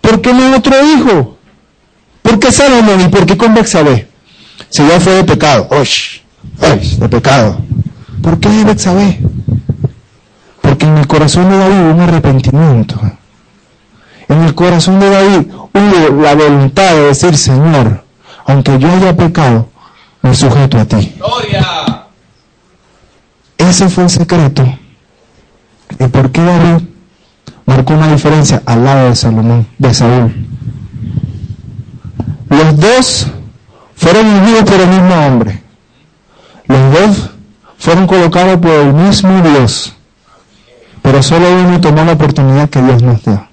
[0.00, 1.36] ¿Por qué no otro hijo?
[2.22, 4.06] ¿Por qué Salomón y por qué con Bexabé?
[4.70, 5.66] Si ya fue de pecado.
[5.72, 6.20] ¡Osh!
[6.98, 7.58] De pecado.
[8.24, 9.18] ¿Por qué de Bexabé?
[10.62, 12.98] Porque en el corazón de David hubo un arrepentimiento.
[14.30, 18.02] En el corazón de David hubo la voluntad de decir, Señor,
[18.46, 19.68] aunque yo haya pecado,
[20.22, 21.14] me sujeto a ti.
[21.18, 22.06] Gloria.
[23.58, 24.64] Ese fue el secreto
[25.98, 26.82] de por qué David
[27.66, 30.34] marcó una diferencia al lado de Salomón, de Saúl.
[32.48, 33.26] Los dos
[33.94, 35.62] fueron ungidos por el mismo hombre.
[36.66, 37.33] Los dos
[37.84, 39.92] fueron colocados por el mismo Dios.
[41.02, 43.46] Pero solo uno tomó la oportunidad que Dios nos dio.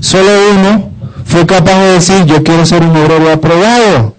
[0.00, 0.90] Solo uno
[1.26, 4.16] fue capaz de decir, yo quiero ser un obrero aprobado.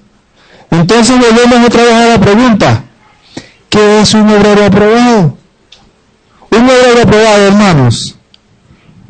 [0.70, 2.84] Entonces volvemos otra vez a la pregunta,
[3.70, 5.36] ¿qué es un obrero aprobado?
[6.52, 8.16] Un obrero aprobado, hermanos,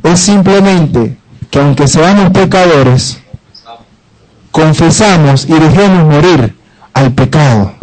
[0.04, 1.18] es simplemente
[1.52, 3.20] que aunque seamos pecadores,
[4.52, 6.56] confesamos y dejemos morir
[6.94, 7.74] al pecado.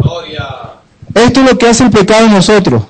[1.15, 2.83] Esto es lo que hace el pecado en nosotros.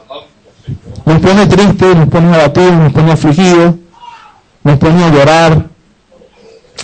[1.05, 3.75] Nos pone tristes, nos pone abatidos, nos pone afligidos,
[4.63, 5.65] nos pone a llorar.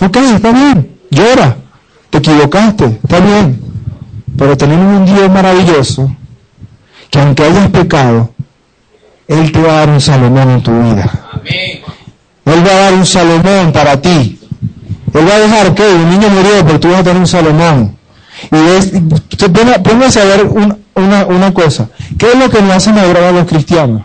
[0.02, 1.56] Ok, está bien, llora,
[2.10, 3.60] te equivocaste, está bien.
[4.36, 6.14] Pero tenemos un Dios maravilloso
[7.10, 8.30] que aunque hayas pecado,
[9.26, 11.10] Él te va a dar un Salomón en tu vida.
[12.44, 14.38] Él va a dar un Salomón para ti.
[15.12, 17.96] Él va a dejar que un niño murió, pero tú vas a tener un Salomón.
[18.50, 18.92] Y es,
[19.82, 21.88] póngase a ver un- una, una cosa.
[22.18, 24.02] ¿Qué es lo que nos hace madurar a los cristianos?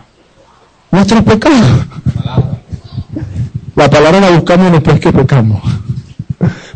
[0.90, 1.86] Nuestros pecados.
[3.74, 5.60] La palabra la buscamos después que pecamos.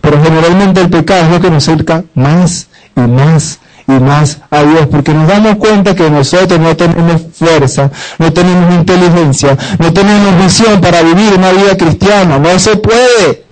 [0.01, 4.62] Pero generalmente el pecado es lo que nos acerca más y más y más a
[4.62, 10.43] Dios, porque nos damos cuenta que nosotros no tenemos fuerza, no tenemos inteligencia, no tenemos
[10.43, 13.49] visión para vivir una vida cristiana, no se puede.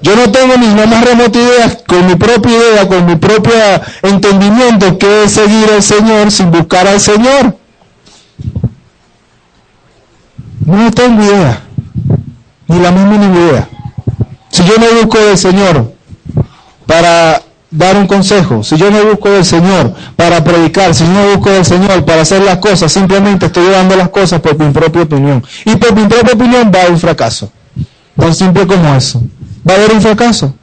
[0.00, 3.52] Yo no tengo ni la más remota idea, con mi propia idea, con mi propio
[4.02, 7.56] entendimiento, que es seguir al Señor sin buscar al Señor.
[10.64, 11.62] No tengo idea,
[12.68, 13.68] ni la más mínima idea.
[14.50, 15.92] Si yo no busco del Señor
[16.86, 21.34] para dar un consejo, si yo no busco del Señor para predicar, si yo no
[21.34, 25.02] busco del Señor para hacer las cosas, simplemente estoy llevando las cosas por mi propia
[25.02, 25.44] opinión.
[25.64, 27.50] Y por mi propia opinión va a un fracaso.
[28.16, 29.22] Tan simple como eso.
[29.68, 30.54] Va a haber un fracaso.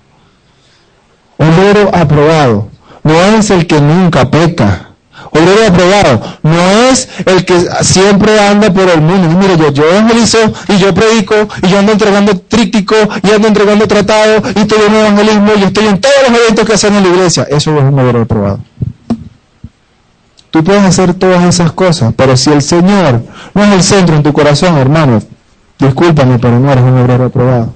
[1.38, 2.70] Obrero aprobado
[3.04, 4.90] no es el que nunca peca.
[5.32, 9.32] Obrero aprobado no es el que siempre anda por el mundo.
[9.32, 10.38] Y mire, yo, yo evangelizo
[10.70, 14.96] y yo predico y yo ando entregando tríptico y ando entregando tratados y estoy en
[14.96, 17.48] evangelismo y estoy en todos los eventos que hacen en la iglesia.
[17.50, 18.60] Eso es un obrero aprobado.
[20.52, 23.24] Tú puedes hacer todas esas cosas, pero si el Señor
[23.56, 25.20] no es el centro en tu corazón, hermano,
[25.80, 27.74] discúlpame, pero no eres un obrero aprobado.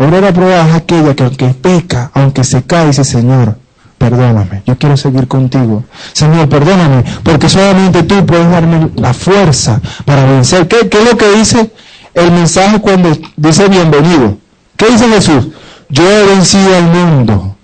[0.00, 3.58] Obrero aprobado es aquella que aunque peca, aunque se cae, dice Señor,
[3.98, 5.84] perdóname, yo quiero seguir contigo.
[6.14, 10.66] Señor, perdóname, porque solamente tú puedes darme la fuerza para vencer.
[10.68, 11.70] ¿Qué, qué es lo que dice
[12.14, 14.38] el mensaje cuando dice bienvenido?
[14.78, 15.48] ¿Qué dice Jesús?
[15.90, 17.56] Yo he vencido al mundo.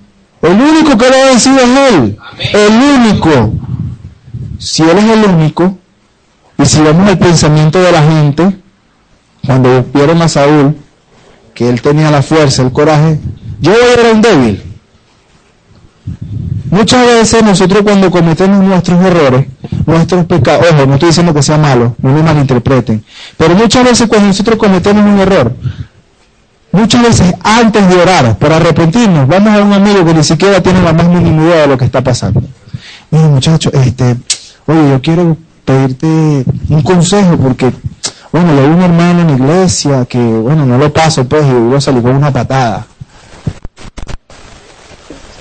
[0.43, 2.19] El único que lo ha vencido es Él.
[2.53, 3.55] El único.
[4.59, 5.79] Si Él es el único,
[6.59, 8.59] y si vemos el pensamiento de la gente,
[9.47, 10.77] cuando vieron a Saúl,
[11.57, 13.19] que él tenía la fuerza, el coraje,
[13.61, 14.63] yo era un débil.
[16.71, 19.47] Muchas veces nosotros cuando cometemos nuestros errores,
[19.87, 23.03] nuestros pecados, ojo, no estoy diciendo que sea malo, no me malinterpreten,
[23.39, 25.57] pero muchas veces cuando nosotros cometemos un error,
[26.73, 30.83] muchas veces antes de orar, para arrepentirnos, vamos a un amigo que ni siquiera tiene
[30.83, 32.43] la más mínima idea de lo que está pasando.
[33.11, 34.17] Mira muchacho, este,
[34.67, 36.07] oye, yo quiero pedirte
[36.69, 37.73] un consejo porque,
[38.37, 41.75] bueno, vi a un hermano en la iglesia que, bueno, no lo paso pues y
[41.75, 42.87] a salir con una patada.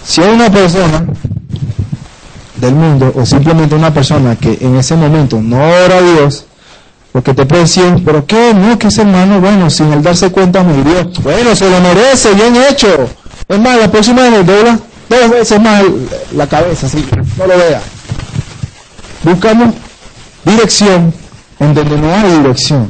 [0.06, 1.06] Si hay una persona
[2.56, 6.46] del mundo o simplemente una persona que en ese momento no ora a Dios,
[7.12, 10.64] porque te puede decir, pero qué, no, que ese hermano, bueno, sin él darse cuenta
[10.64, 11.12] me hirió.
[11.22, 13.10] Bueno, se lo merece, bien hecho.
[13.50, 14.80] Es la próxima vez dobla
[15.10, 15.84] dos veces más
[16.34, 17.06] la cabeza, así,
[17.38, 17.82] no lo vea.
[19.24, 19.74] Buscamos
[20.46, 21.14] dirección
[21.60, 22.90] en donde no hay dirección.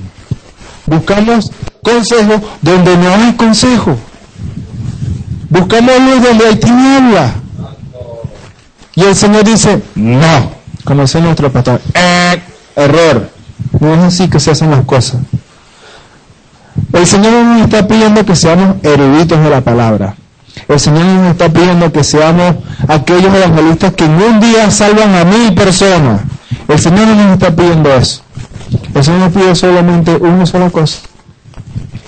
[0.85, 1.51] Buscamos
[1.81, 3.95] consejo donde no hay consejo.
[5.49, 7.33] Buscamos luz donde hay tiniebla.
[8.95, 10.51] Y el Señor dice, no,
[10.83, 12.41] como nuestro pastor, "Eh,
[12.75, 13.29] error.
[13.79, 15.19] No es así que se hacen las cosas.
[16.93, 20.15] El Señor nos está pidiendo que seamos eruditos de la palabra.
[20.67, 22.55] El Señor nos está pidiendo que seamos
[22.87, 26.21] aquellos evangelistas que en un día salvan a mil personas.
[26.67, 28.21] El Señor no nos está pidiendo eso.
[28.95, 30.99] El Señor nos pide solamente una sola cosa.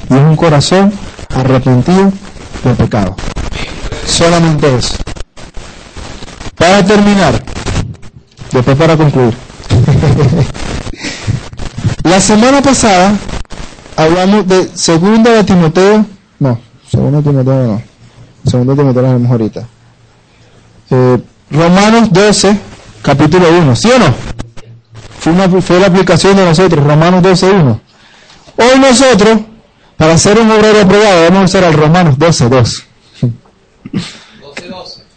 [0.09, 0.93] Y es un corazón
[1.35, 2.13] arrepentido
[2.63, 3.15] de pecado.
[4.05, 4.95] Solamente eso.
[6.55, 7.43] Para terminar,
[8.53, 9.35] después para concluir.
[12.03, 13.15] La semana pasada
[13.97, 16.05] hablamos de segunda de Timoteo,
[16.39, 16.57] no,
[16.89, 17.81] segunda de Timoteo no,
[18.49, 19.67] segunda de Timoteo lo vemos ahorita.
[20.89, 21.17] Eh,
[21.51, 22.57] Romanos 12,
[23.01, 24.26] capítulo 1, ¿sí o no?
[25.28, 27.82] Fue, una, fue la aplicación de nosotros, Romanos 12, 1.
[28.59, 29.39] Hoy nosotros,
[29.97, 32.84] para ser un obrero aprobado, vamos a usar al Romanos 12, 2.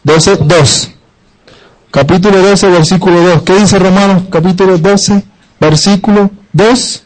[0.02, 0.90] 12, 2.
[1.92, 3.42] Capítulo 12, versículo 2.
[3.42, 4.24] ¿Qué dice Romanos?
[4.32, 5.22] Capítulo 12,
[5.60, 7.04] versículo 2.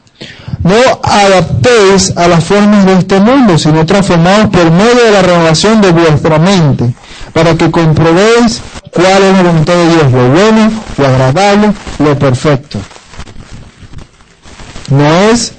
[0.63, 5.83] No adaptéis a las formas de este mundo, sino transformados por medio de la renovación
[5.83, 6.95] de vuestra mente,
[7.35, 12.79] para que comprobéis cuál es la voluntad de Dios, lo bueno, lo agradable, lo perfecto.
[14.91, 15.53] No es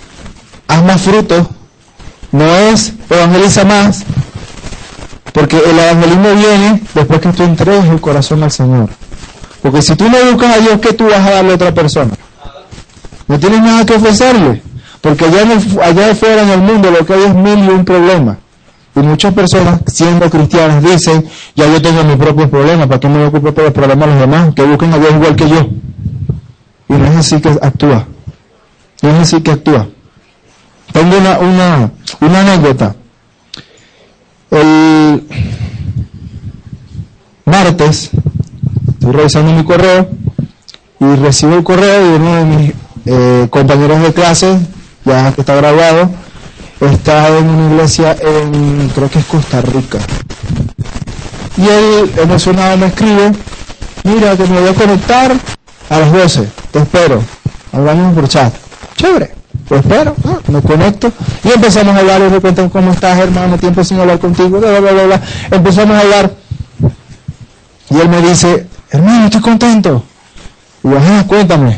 [0.68, 1.48] haz más frutos,
[2.32, 4.04] no es evangeliza más,
[5.34, 8.90] porque el evangelismo viene después que tú entregues el corazón al Señor.
[9.62, 12.12] Porque si tú no buscas a Dios, ¿qué tú vas a darle a otra persona?
[13.28, 14.62] No tienes nada que ofrecerle.
[15.02, 15.42] Porque allá,
[15.84, 18.38] allá afuera en el mundo lo que hay es mil y un problema.
[18.96, 23.26] Y muchas personas, siendo cristianas, dicen, ya yo tengo mis propios problemas, ¿para qué me
[23.26, 24.54] ocupo de los problemas de los demás?
[24.56, 25.68] Que busquen a Dios igual que yo.
[26.88, 28.08] Y no es así que actúa.
[29.14, 29.88] Así que actúa.
[30.92, 31.92] Tengo una, una,
[32.22, 32.96] una anécdota.
[34.52, 35.28] El
[37.46, 38.12] martes
[38.90, 40.10] estoy revisando mi correo
[41.00, 42.74] y recibo el correo de uno de mis
[43.06, 44.58] eh, compañeros de clase,
[45.04, 46.10] ya que está graduado,
[46.82, 50.00] está en una iglesia en, creo que es Costa Rica.
[51.58, 53.32] Y él, emocionado, me escribe,
[54.04, 55.32] mira, que me voy a conectar
[55.90, 57.22] a las 12, te espero.
[57.72, 58.65] Hablamos por chat.
[59.06, 59.32] Chévere,
[59.70, 60.16] te espero,
[60.48, 61.12] me conecto.
[61.44, 64.92] Y empezamos a hablar, y cuentan cómo estás, hermano, tiempo sin hablar contigo, bla, bla,
[64.92, 65.22] bla, bla.
[65.52, 66.32] Empezamos a hablar.
[67.92, 70.04] Y él me dice, hermano, estoy contento.
[70.84, 71.78] Y yo, ah, cuéntame,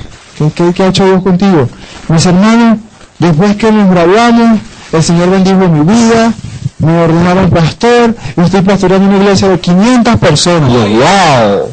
[0.55, 1.67] ¿qué, qué, ha hecho Dios contigo?
[2.07, 2.80] Mis hermanos,
[3.19, 4.59] después que nos graduamos,
[4.93, 6.34] el Señor bendijo mi vida,
[6.80, 10.71] me ordenaron pastor, y estoy pastoreando una iglesia de 500 personas.
[10.71, 11.67] Yo,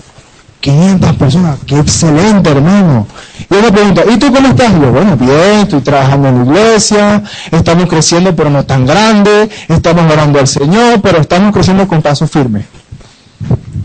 [0.65, 3.07] 500 personas, qué excelente hermano.
[3.51, 4.73] Y me pregunta, ¿y tú cómo estás?
[4.73, 10.11] Yo, bueno, bien, estoy trabajando en la iglesia, estamos creciendo pero no tan grande, estamos
[10.11, 12.65] orando al Señor, pero estamos creciendo con pasos firmes.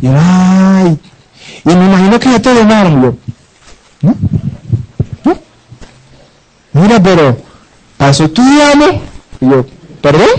[0.01, 0.97] Y ay,
[1.65, 3.17] y me imagino que ya te yo,
[4.01, 4.15] ¿no?
[5.25, 5.37] ¿no?
[6.71, 7.37] Mira, pero
[7.97, 9.01] para eso estudiamos.
[9.41, 9.65] Y yo,
[10.01, 10.29] ¿perdón?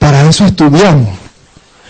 [0.00, 1.17] Para eso estudiamos.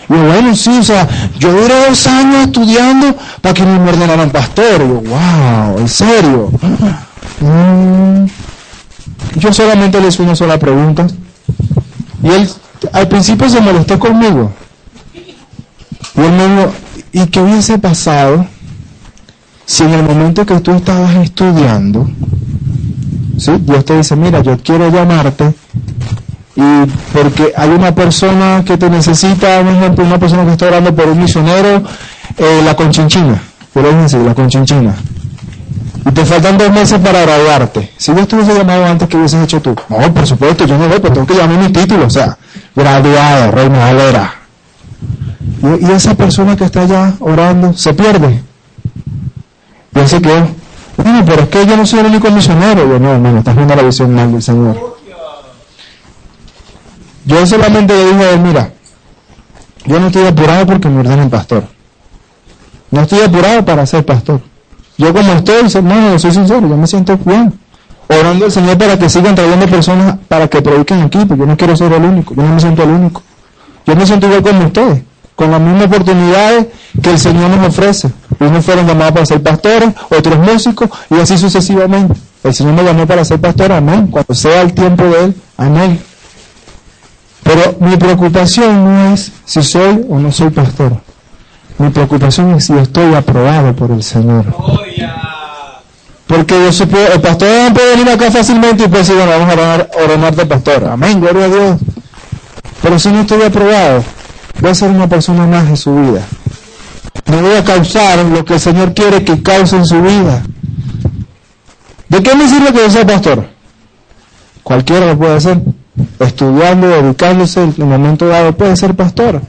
[0.09, 1.07] Yo, bueno, sí, o sea,
[1.37, 4.79] yo duré dos años estudiando para que me ordenaran pastor.
[4.79, 6.51] Yo, wow, ¿en serio?
[7.41, 8.25] Mm.
[9.35, 11.05] Yo solamente le hice una sola pregunta.
[12.23, 12.49] Y él
[12.91, 14.51] al principio se molestó conmigo.
[16.15, 16.73] Y él me dijo,
[17.11, 18.47] ¿y qué hubiese pasado
[19.65, 22.09] si en el momento que tú estabas estudiando,
[23.37, 23.51] ¿sí?
[23.59, 25.53] Dios te dice, mira, yo quiero llamarte
[26.55, 30.93] y porque hay una persona que te necesita, por ejemplo, una persona que está orando
[30.93, 31.83] por un misionero,
[32.37, 33.41] eh, la conchinchina,
[33.73, 34.95] por decir, la conchinchina.
[36.05, 37.91] Y te faltan dos meses para graduarte.
[37.97, 39.75] Si Dios te hubiese llamado antes, ¿qué hubieses hecho tú?
[39.89, 42.37] No, por supuesto, yo no voy, pero tengo que llamar mi título, o sea,
[42.75, 44.33] graduado, Reina Valera.
[45.81, 48.41] Y, esa persona que está allá orando se pierde.
[50.05, 50.47] Se quedó.
[50.95, 52.87] Bueno, pero es que yo no soy el único misionero.
[52.87, 54.98] Yo no, hermano, estás viendo la visión mal del Señor.
[57.29, 58.71] Yo solamente le dije mira,
[59.85, 61.63] yo no estoy apurado porque me ordenen pastor.
[62.89, 64.41] No estoy apurado para ser pastor.
[64.97, 67.53] Yo como estoy, hermano, soy sincero, yo me siento bien.
[68.07, 71.55] Orando al Señor para que sigan trayendo personas para que prediquen aquí, porque yo no
[71.55, 73.21] quiero ser el único, yo no me siento el único.
[73.85, 75.03] Yo me siento igual como ustedes,
[75.35, 76.65] con las mismas oportunidades
[76.99, 78.11] que el Señor nos ofrece.
[78.39, 82.19] Unos fueron llamados para ser pastores, otros músicos, y así sucesivamente.
[82.43, 84.07] El Señor me llamó para ser pastor, amén.
[84.07, 86.08] Cuando sea el tiempo de Él, amén.
[87.49, 91.01] Pero mi preocupación no es si soy o no soy pastor.
[91.79, 94.45] Mi preocupación es si estoy aprobado por el Señor.
[96.27, 99.49] Porque yo supo, el pastor no puede venir acá fácilmente y puede decir, bueno, vamos
[99.49, 100.85] a orar, ordenarte pastor.
[100.85, 101.79] Amén, gloria a Dios.
[102.83, 104.03] Pero si no estoy aprobado,
[104.61, 106.21] voy a ser una persona más en su vida.
[107.25, 110.43] No voy a causar lo que el Señor quiere que cause en su vida.
[112.09, 113.49] ¿De qué me sirve que yo sea pastor?
[114.61, 115.59] Cualquiera lo puede hacer.
[116.19, 119.41] Estudiando, dedicándose, en el momento dado puede ser pastor.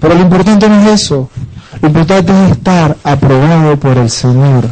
[0.00, 1.30] Pero lo importante no es eso.
[1.80, 4.64] Lo importante es estar aprobado por el Señor.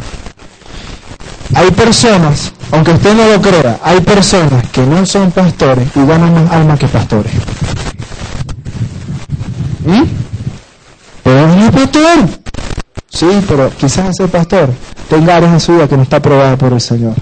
[1.55, 6.35] Hay personas, aunque usted no lo crea, hay personas que no son pastores y ganan
[6.35, 7.33] más alma que pastores.
[9.85, 10.03] ¿Mm?
[11.23, 12.29] Pero no es pastor.
[13.09, 14.71] Sí, pero quizás ese pastor
[15.09, 17.15] tenga áreas en su vida que no está aprobada por el Señor.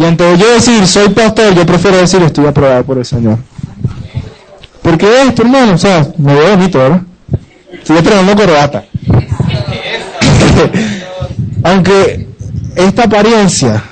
[0.00, 3.36] Y antes de yo decir soy pastor, yo prefiero decir estoy aprobado por el Señor.
[4.80, 7.02] Porque esto, hermano, o sea, me veo bonito, ¿verdad?
[7.70, 8.82] Estoy estrenando corbata.
[11.64, 12.28] Aunque
[12.76, 13.84] esta apariencia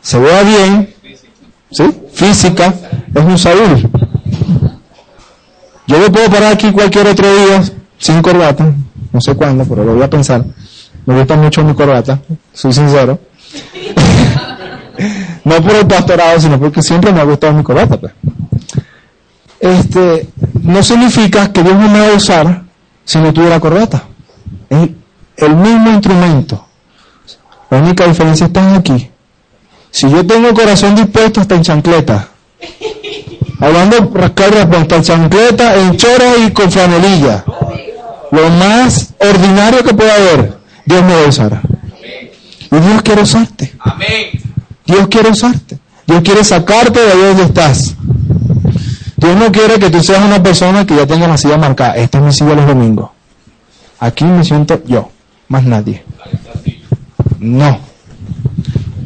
[0.00, 0.94] se vea bien,
[1.72, 1.82] ¿sí?
[2.12, 2.72] Física,
[3.12, 3.90] es un Saúl.
[5.88, 7.60] Yo me puedo parar aquí cualquier otro día
[7.98, 8.72] sin corbata,
[9.12, 10.44] no sé cuándo, pero lo voy a pensar.
[11.06, 12.20] Me gusta mucho mi corbata,
[12.52, 13.18] soy sincero.
[15.48, 17.96] no por el pastorado, sino porque siempre me ha gustado mi corbata.
[17.96, 18.12] Pues.
[19.60, 20.28] Este,
[20.62, 22.62] no significa que Dios no me va a usar
[23.04, 24.04] si no tuviera corbata.
[24.68, 24.90] Es
[25.36, 26.66] el mismo instrumento.
[27.70, 29.10] La única diferencia está aquí.
[29.90, 32.28] Si yo tengo corazón dispuesto hasta en chancleta,
[33.60, 37.44] hablando respecto en chancleta, en chora y con flanelilla,
[38.30, 41.62] lo más ordinario que pueda haber, Dios me va a usar.
[42.70, 43.72] Y Dios quiere usarte.
[44.88, 45.78] Dios quiere usarte.
[46.06, 47.94] Dios quiere sacarte de ahí donde estás.
[49.16, 51.96] Dios no quiere que tú seas una persona que ya tenga la silla marcada.
[51.96, 53.10] Esta es mi silla los domingos.
[54.00, 55.10] Aquí me siento yo,
[55.48, 56.02] más nadie.
[57.38, 57.78] No.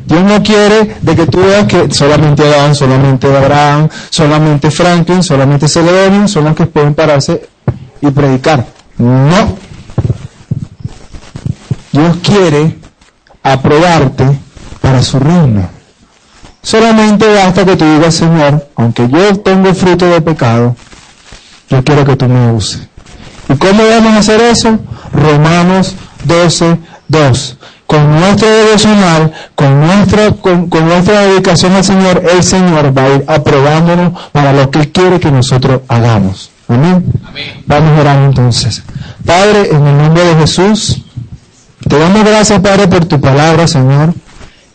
[0.06, 5.66] Dios no quiere de que tú veas que solamente Adán, solamente Abraham, solamente Franklin, solamente
[5.66, 7.48] Celedonio son los que pueden pararse
[8.00, 8.64] y predicar.
[8.98, 9.56] No.
[11.90, 12.78] Dios quiere
[13.42, 14.41] aprobarte
[14.82, 15.68] para su reino.
[16.62, 20.76] Solamente basta que tú digas, Señor, aunque yo tengo fruto de pecado,
[21.70, 22.88] yo quiero que tú me uses.
[23.48, 24.78] ¿Y cómo vamos a hacer eso?
[25.12, 26.78] Romanos 12,
[27.08, 27.56] 2.
[27.86, 33.24] Con nuestro devocional, con nuestra, con, nuestra dedicación al Señor, el Señor va a ir
[33.26, 36.50] aprobándonos para lo que Él quiere que nosotros hagamos.
[36.68, 37.04] Amén.
[37.66, 38.82] Vamos a orar entonces.
[39.26, 41.02] Padre, en el nombre de Jesús,
[41.88, 44.14] te damos gracias, Padre, por tu palabra, Señor.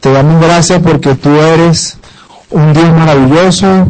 [0.08, 1.98] Te damos gracias porque tú eres
[2.50, 3.90] un Dios maravilloso,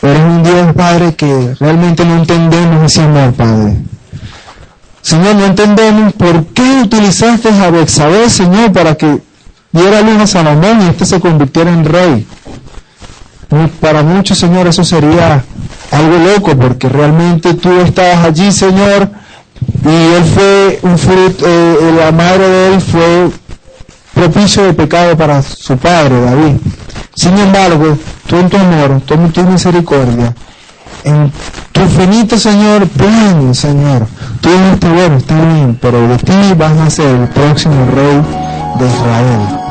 [0.00, 3.76] eres un Dios, Padre, que realmente no entendemos ese amor, Padre.
[5.02, 9.20] Señor, no entendemos por qué utilizaste a Bexabé, Señor, para que
[9.70, 12.26] diera luz a Salomón y este se convirtiera en rey.
[13.82, 15.44] Para muchos, Señor, eso sería
[15.90, 19.10] algo loco, porque realmente tú estabas allí, Señor,
[19.84, 23.30] y él fue un fruto, eh, la madre de él fue
[24.18, 26.56] propicio de pecado para su padre, David.
[27.14, 27.96] Sin embargo,
[28.26, 30.34] tú en tu amor, tú en tu misericordia,
[31.04, 31.32] en
[31.70, 34.08] tu finito Señor, plan, Señor,
[34.40, 38.20] tú estás bueno, está bien, pero de ti vas a ser el próximo rey
[38.80, 39.67] de Israel.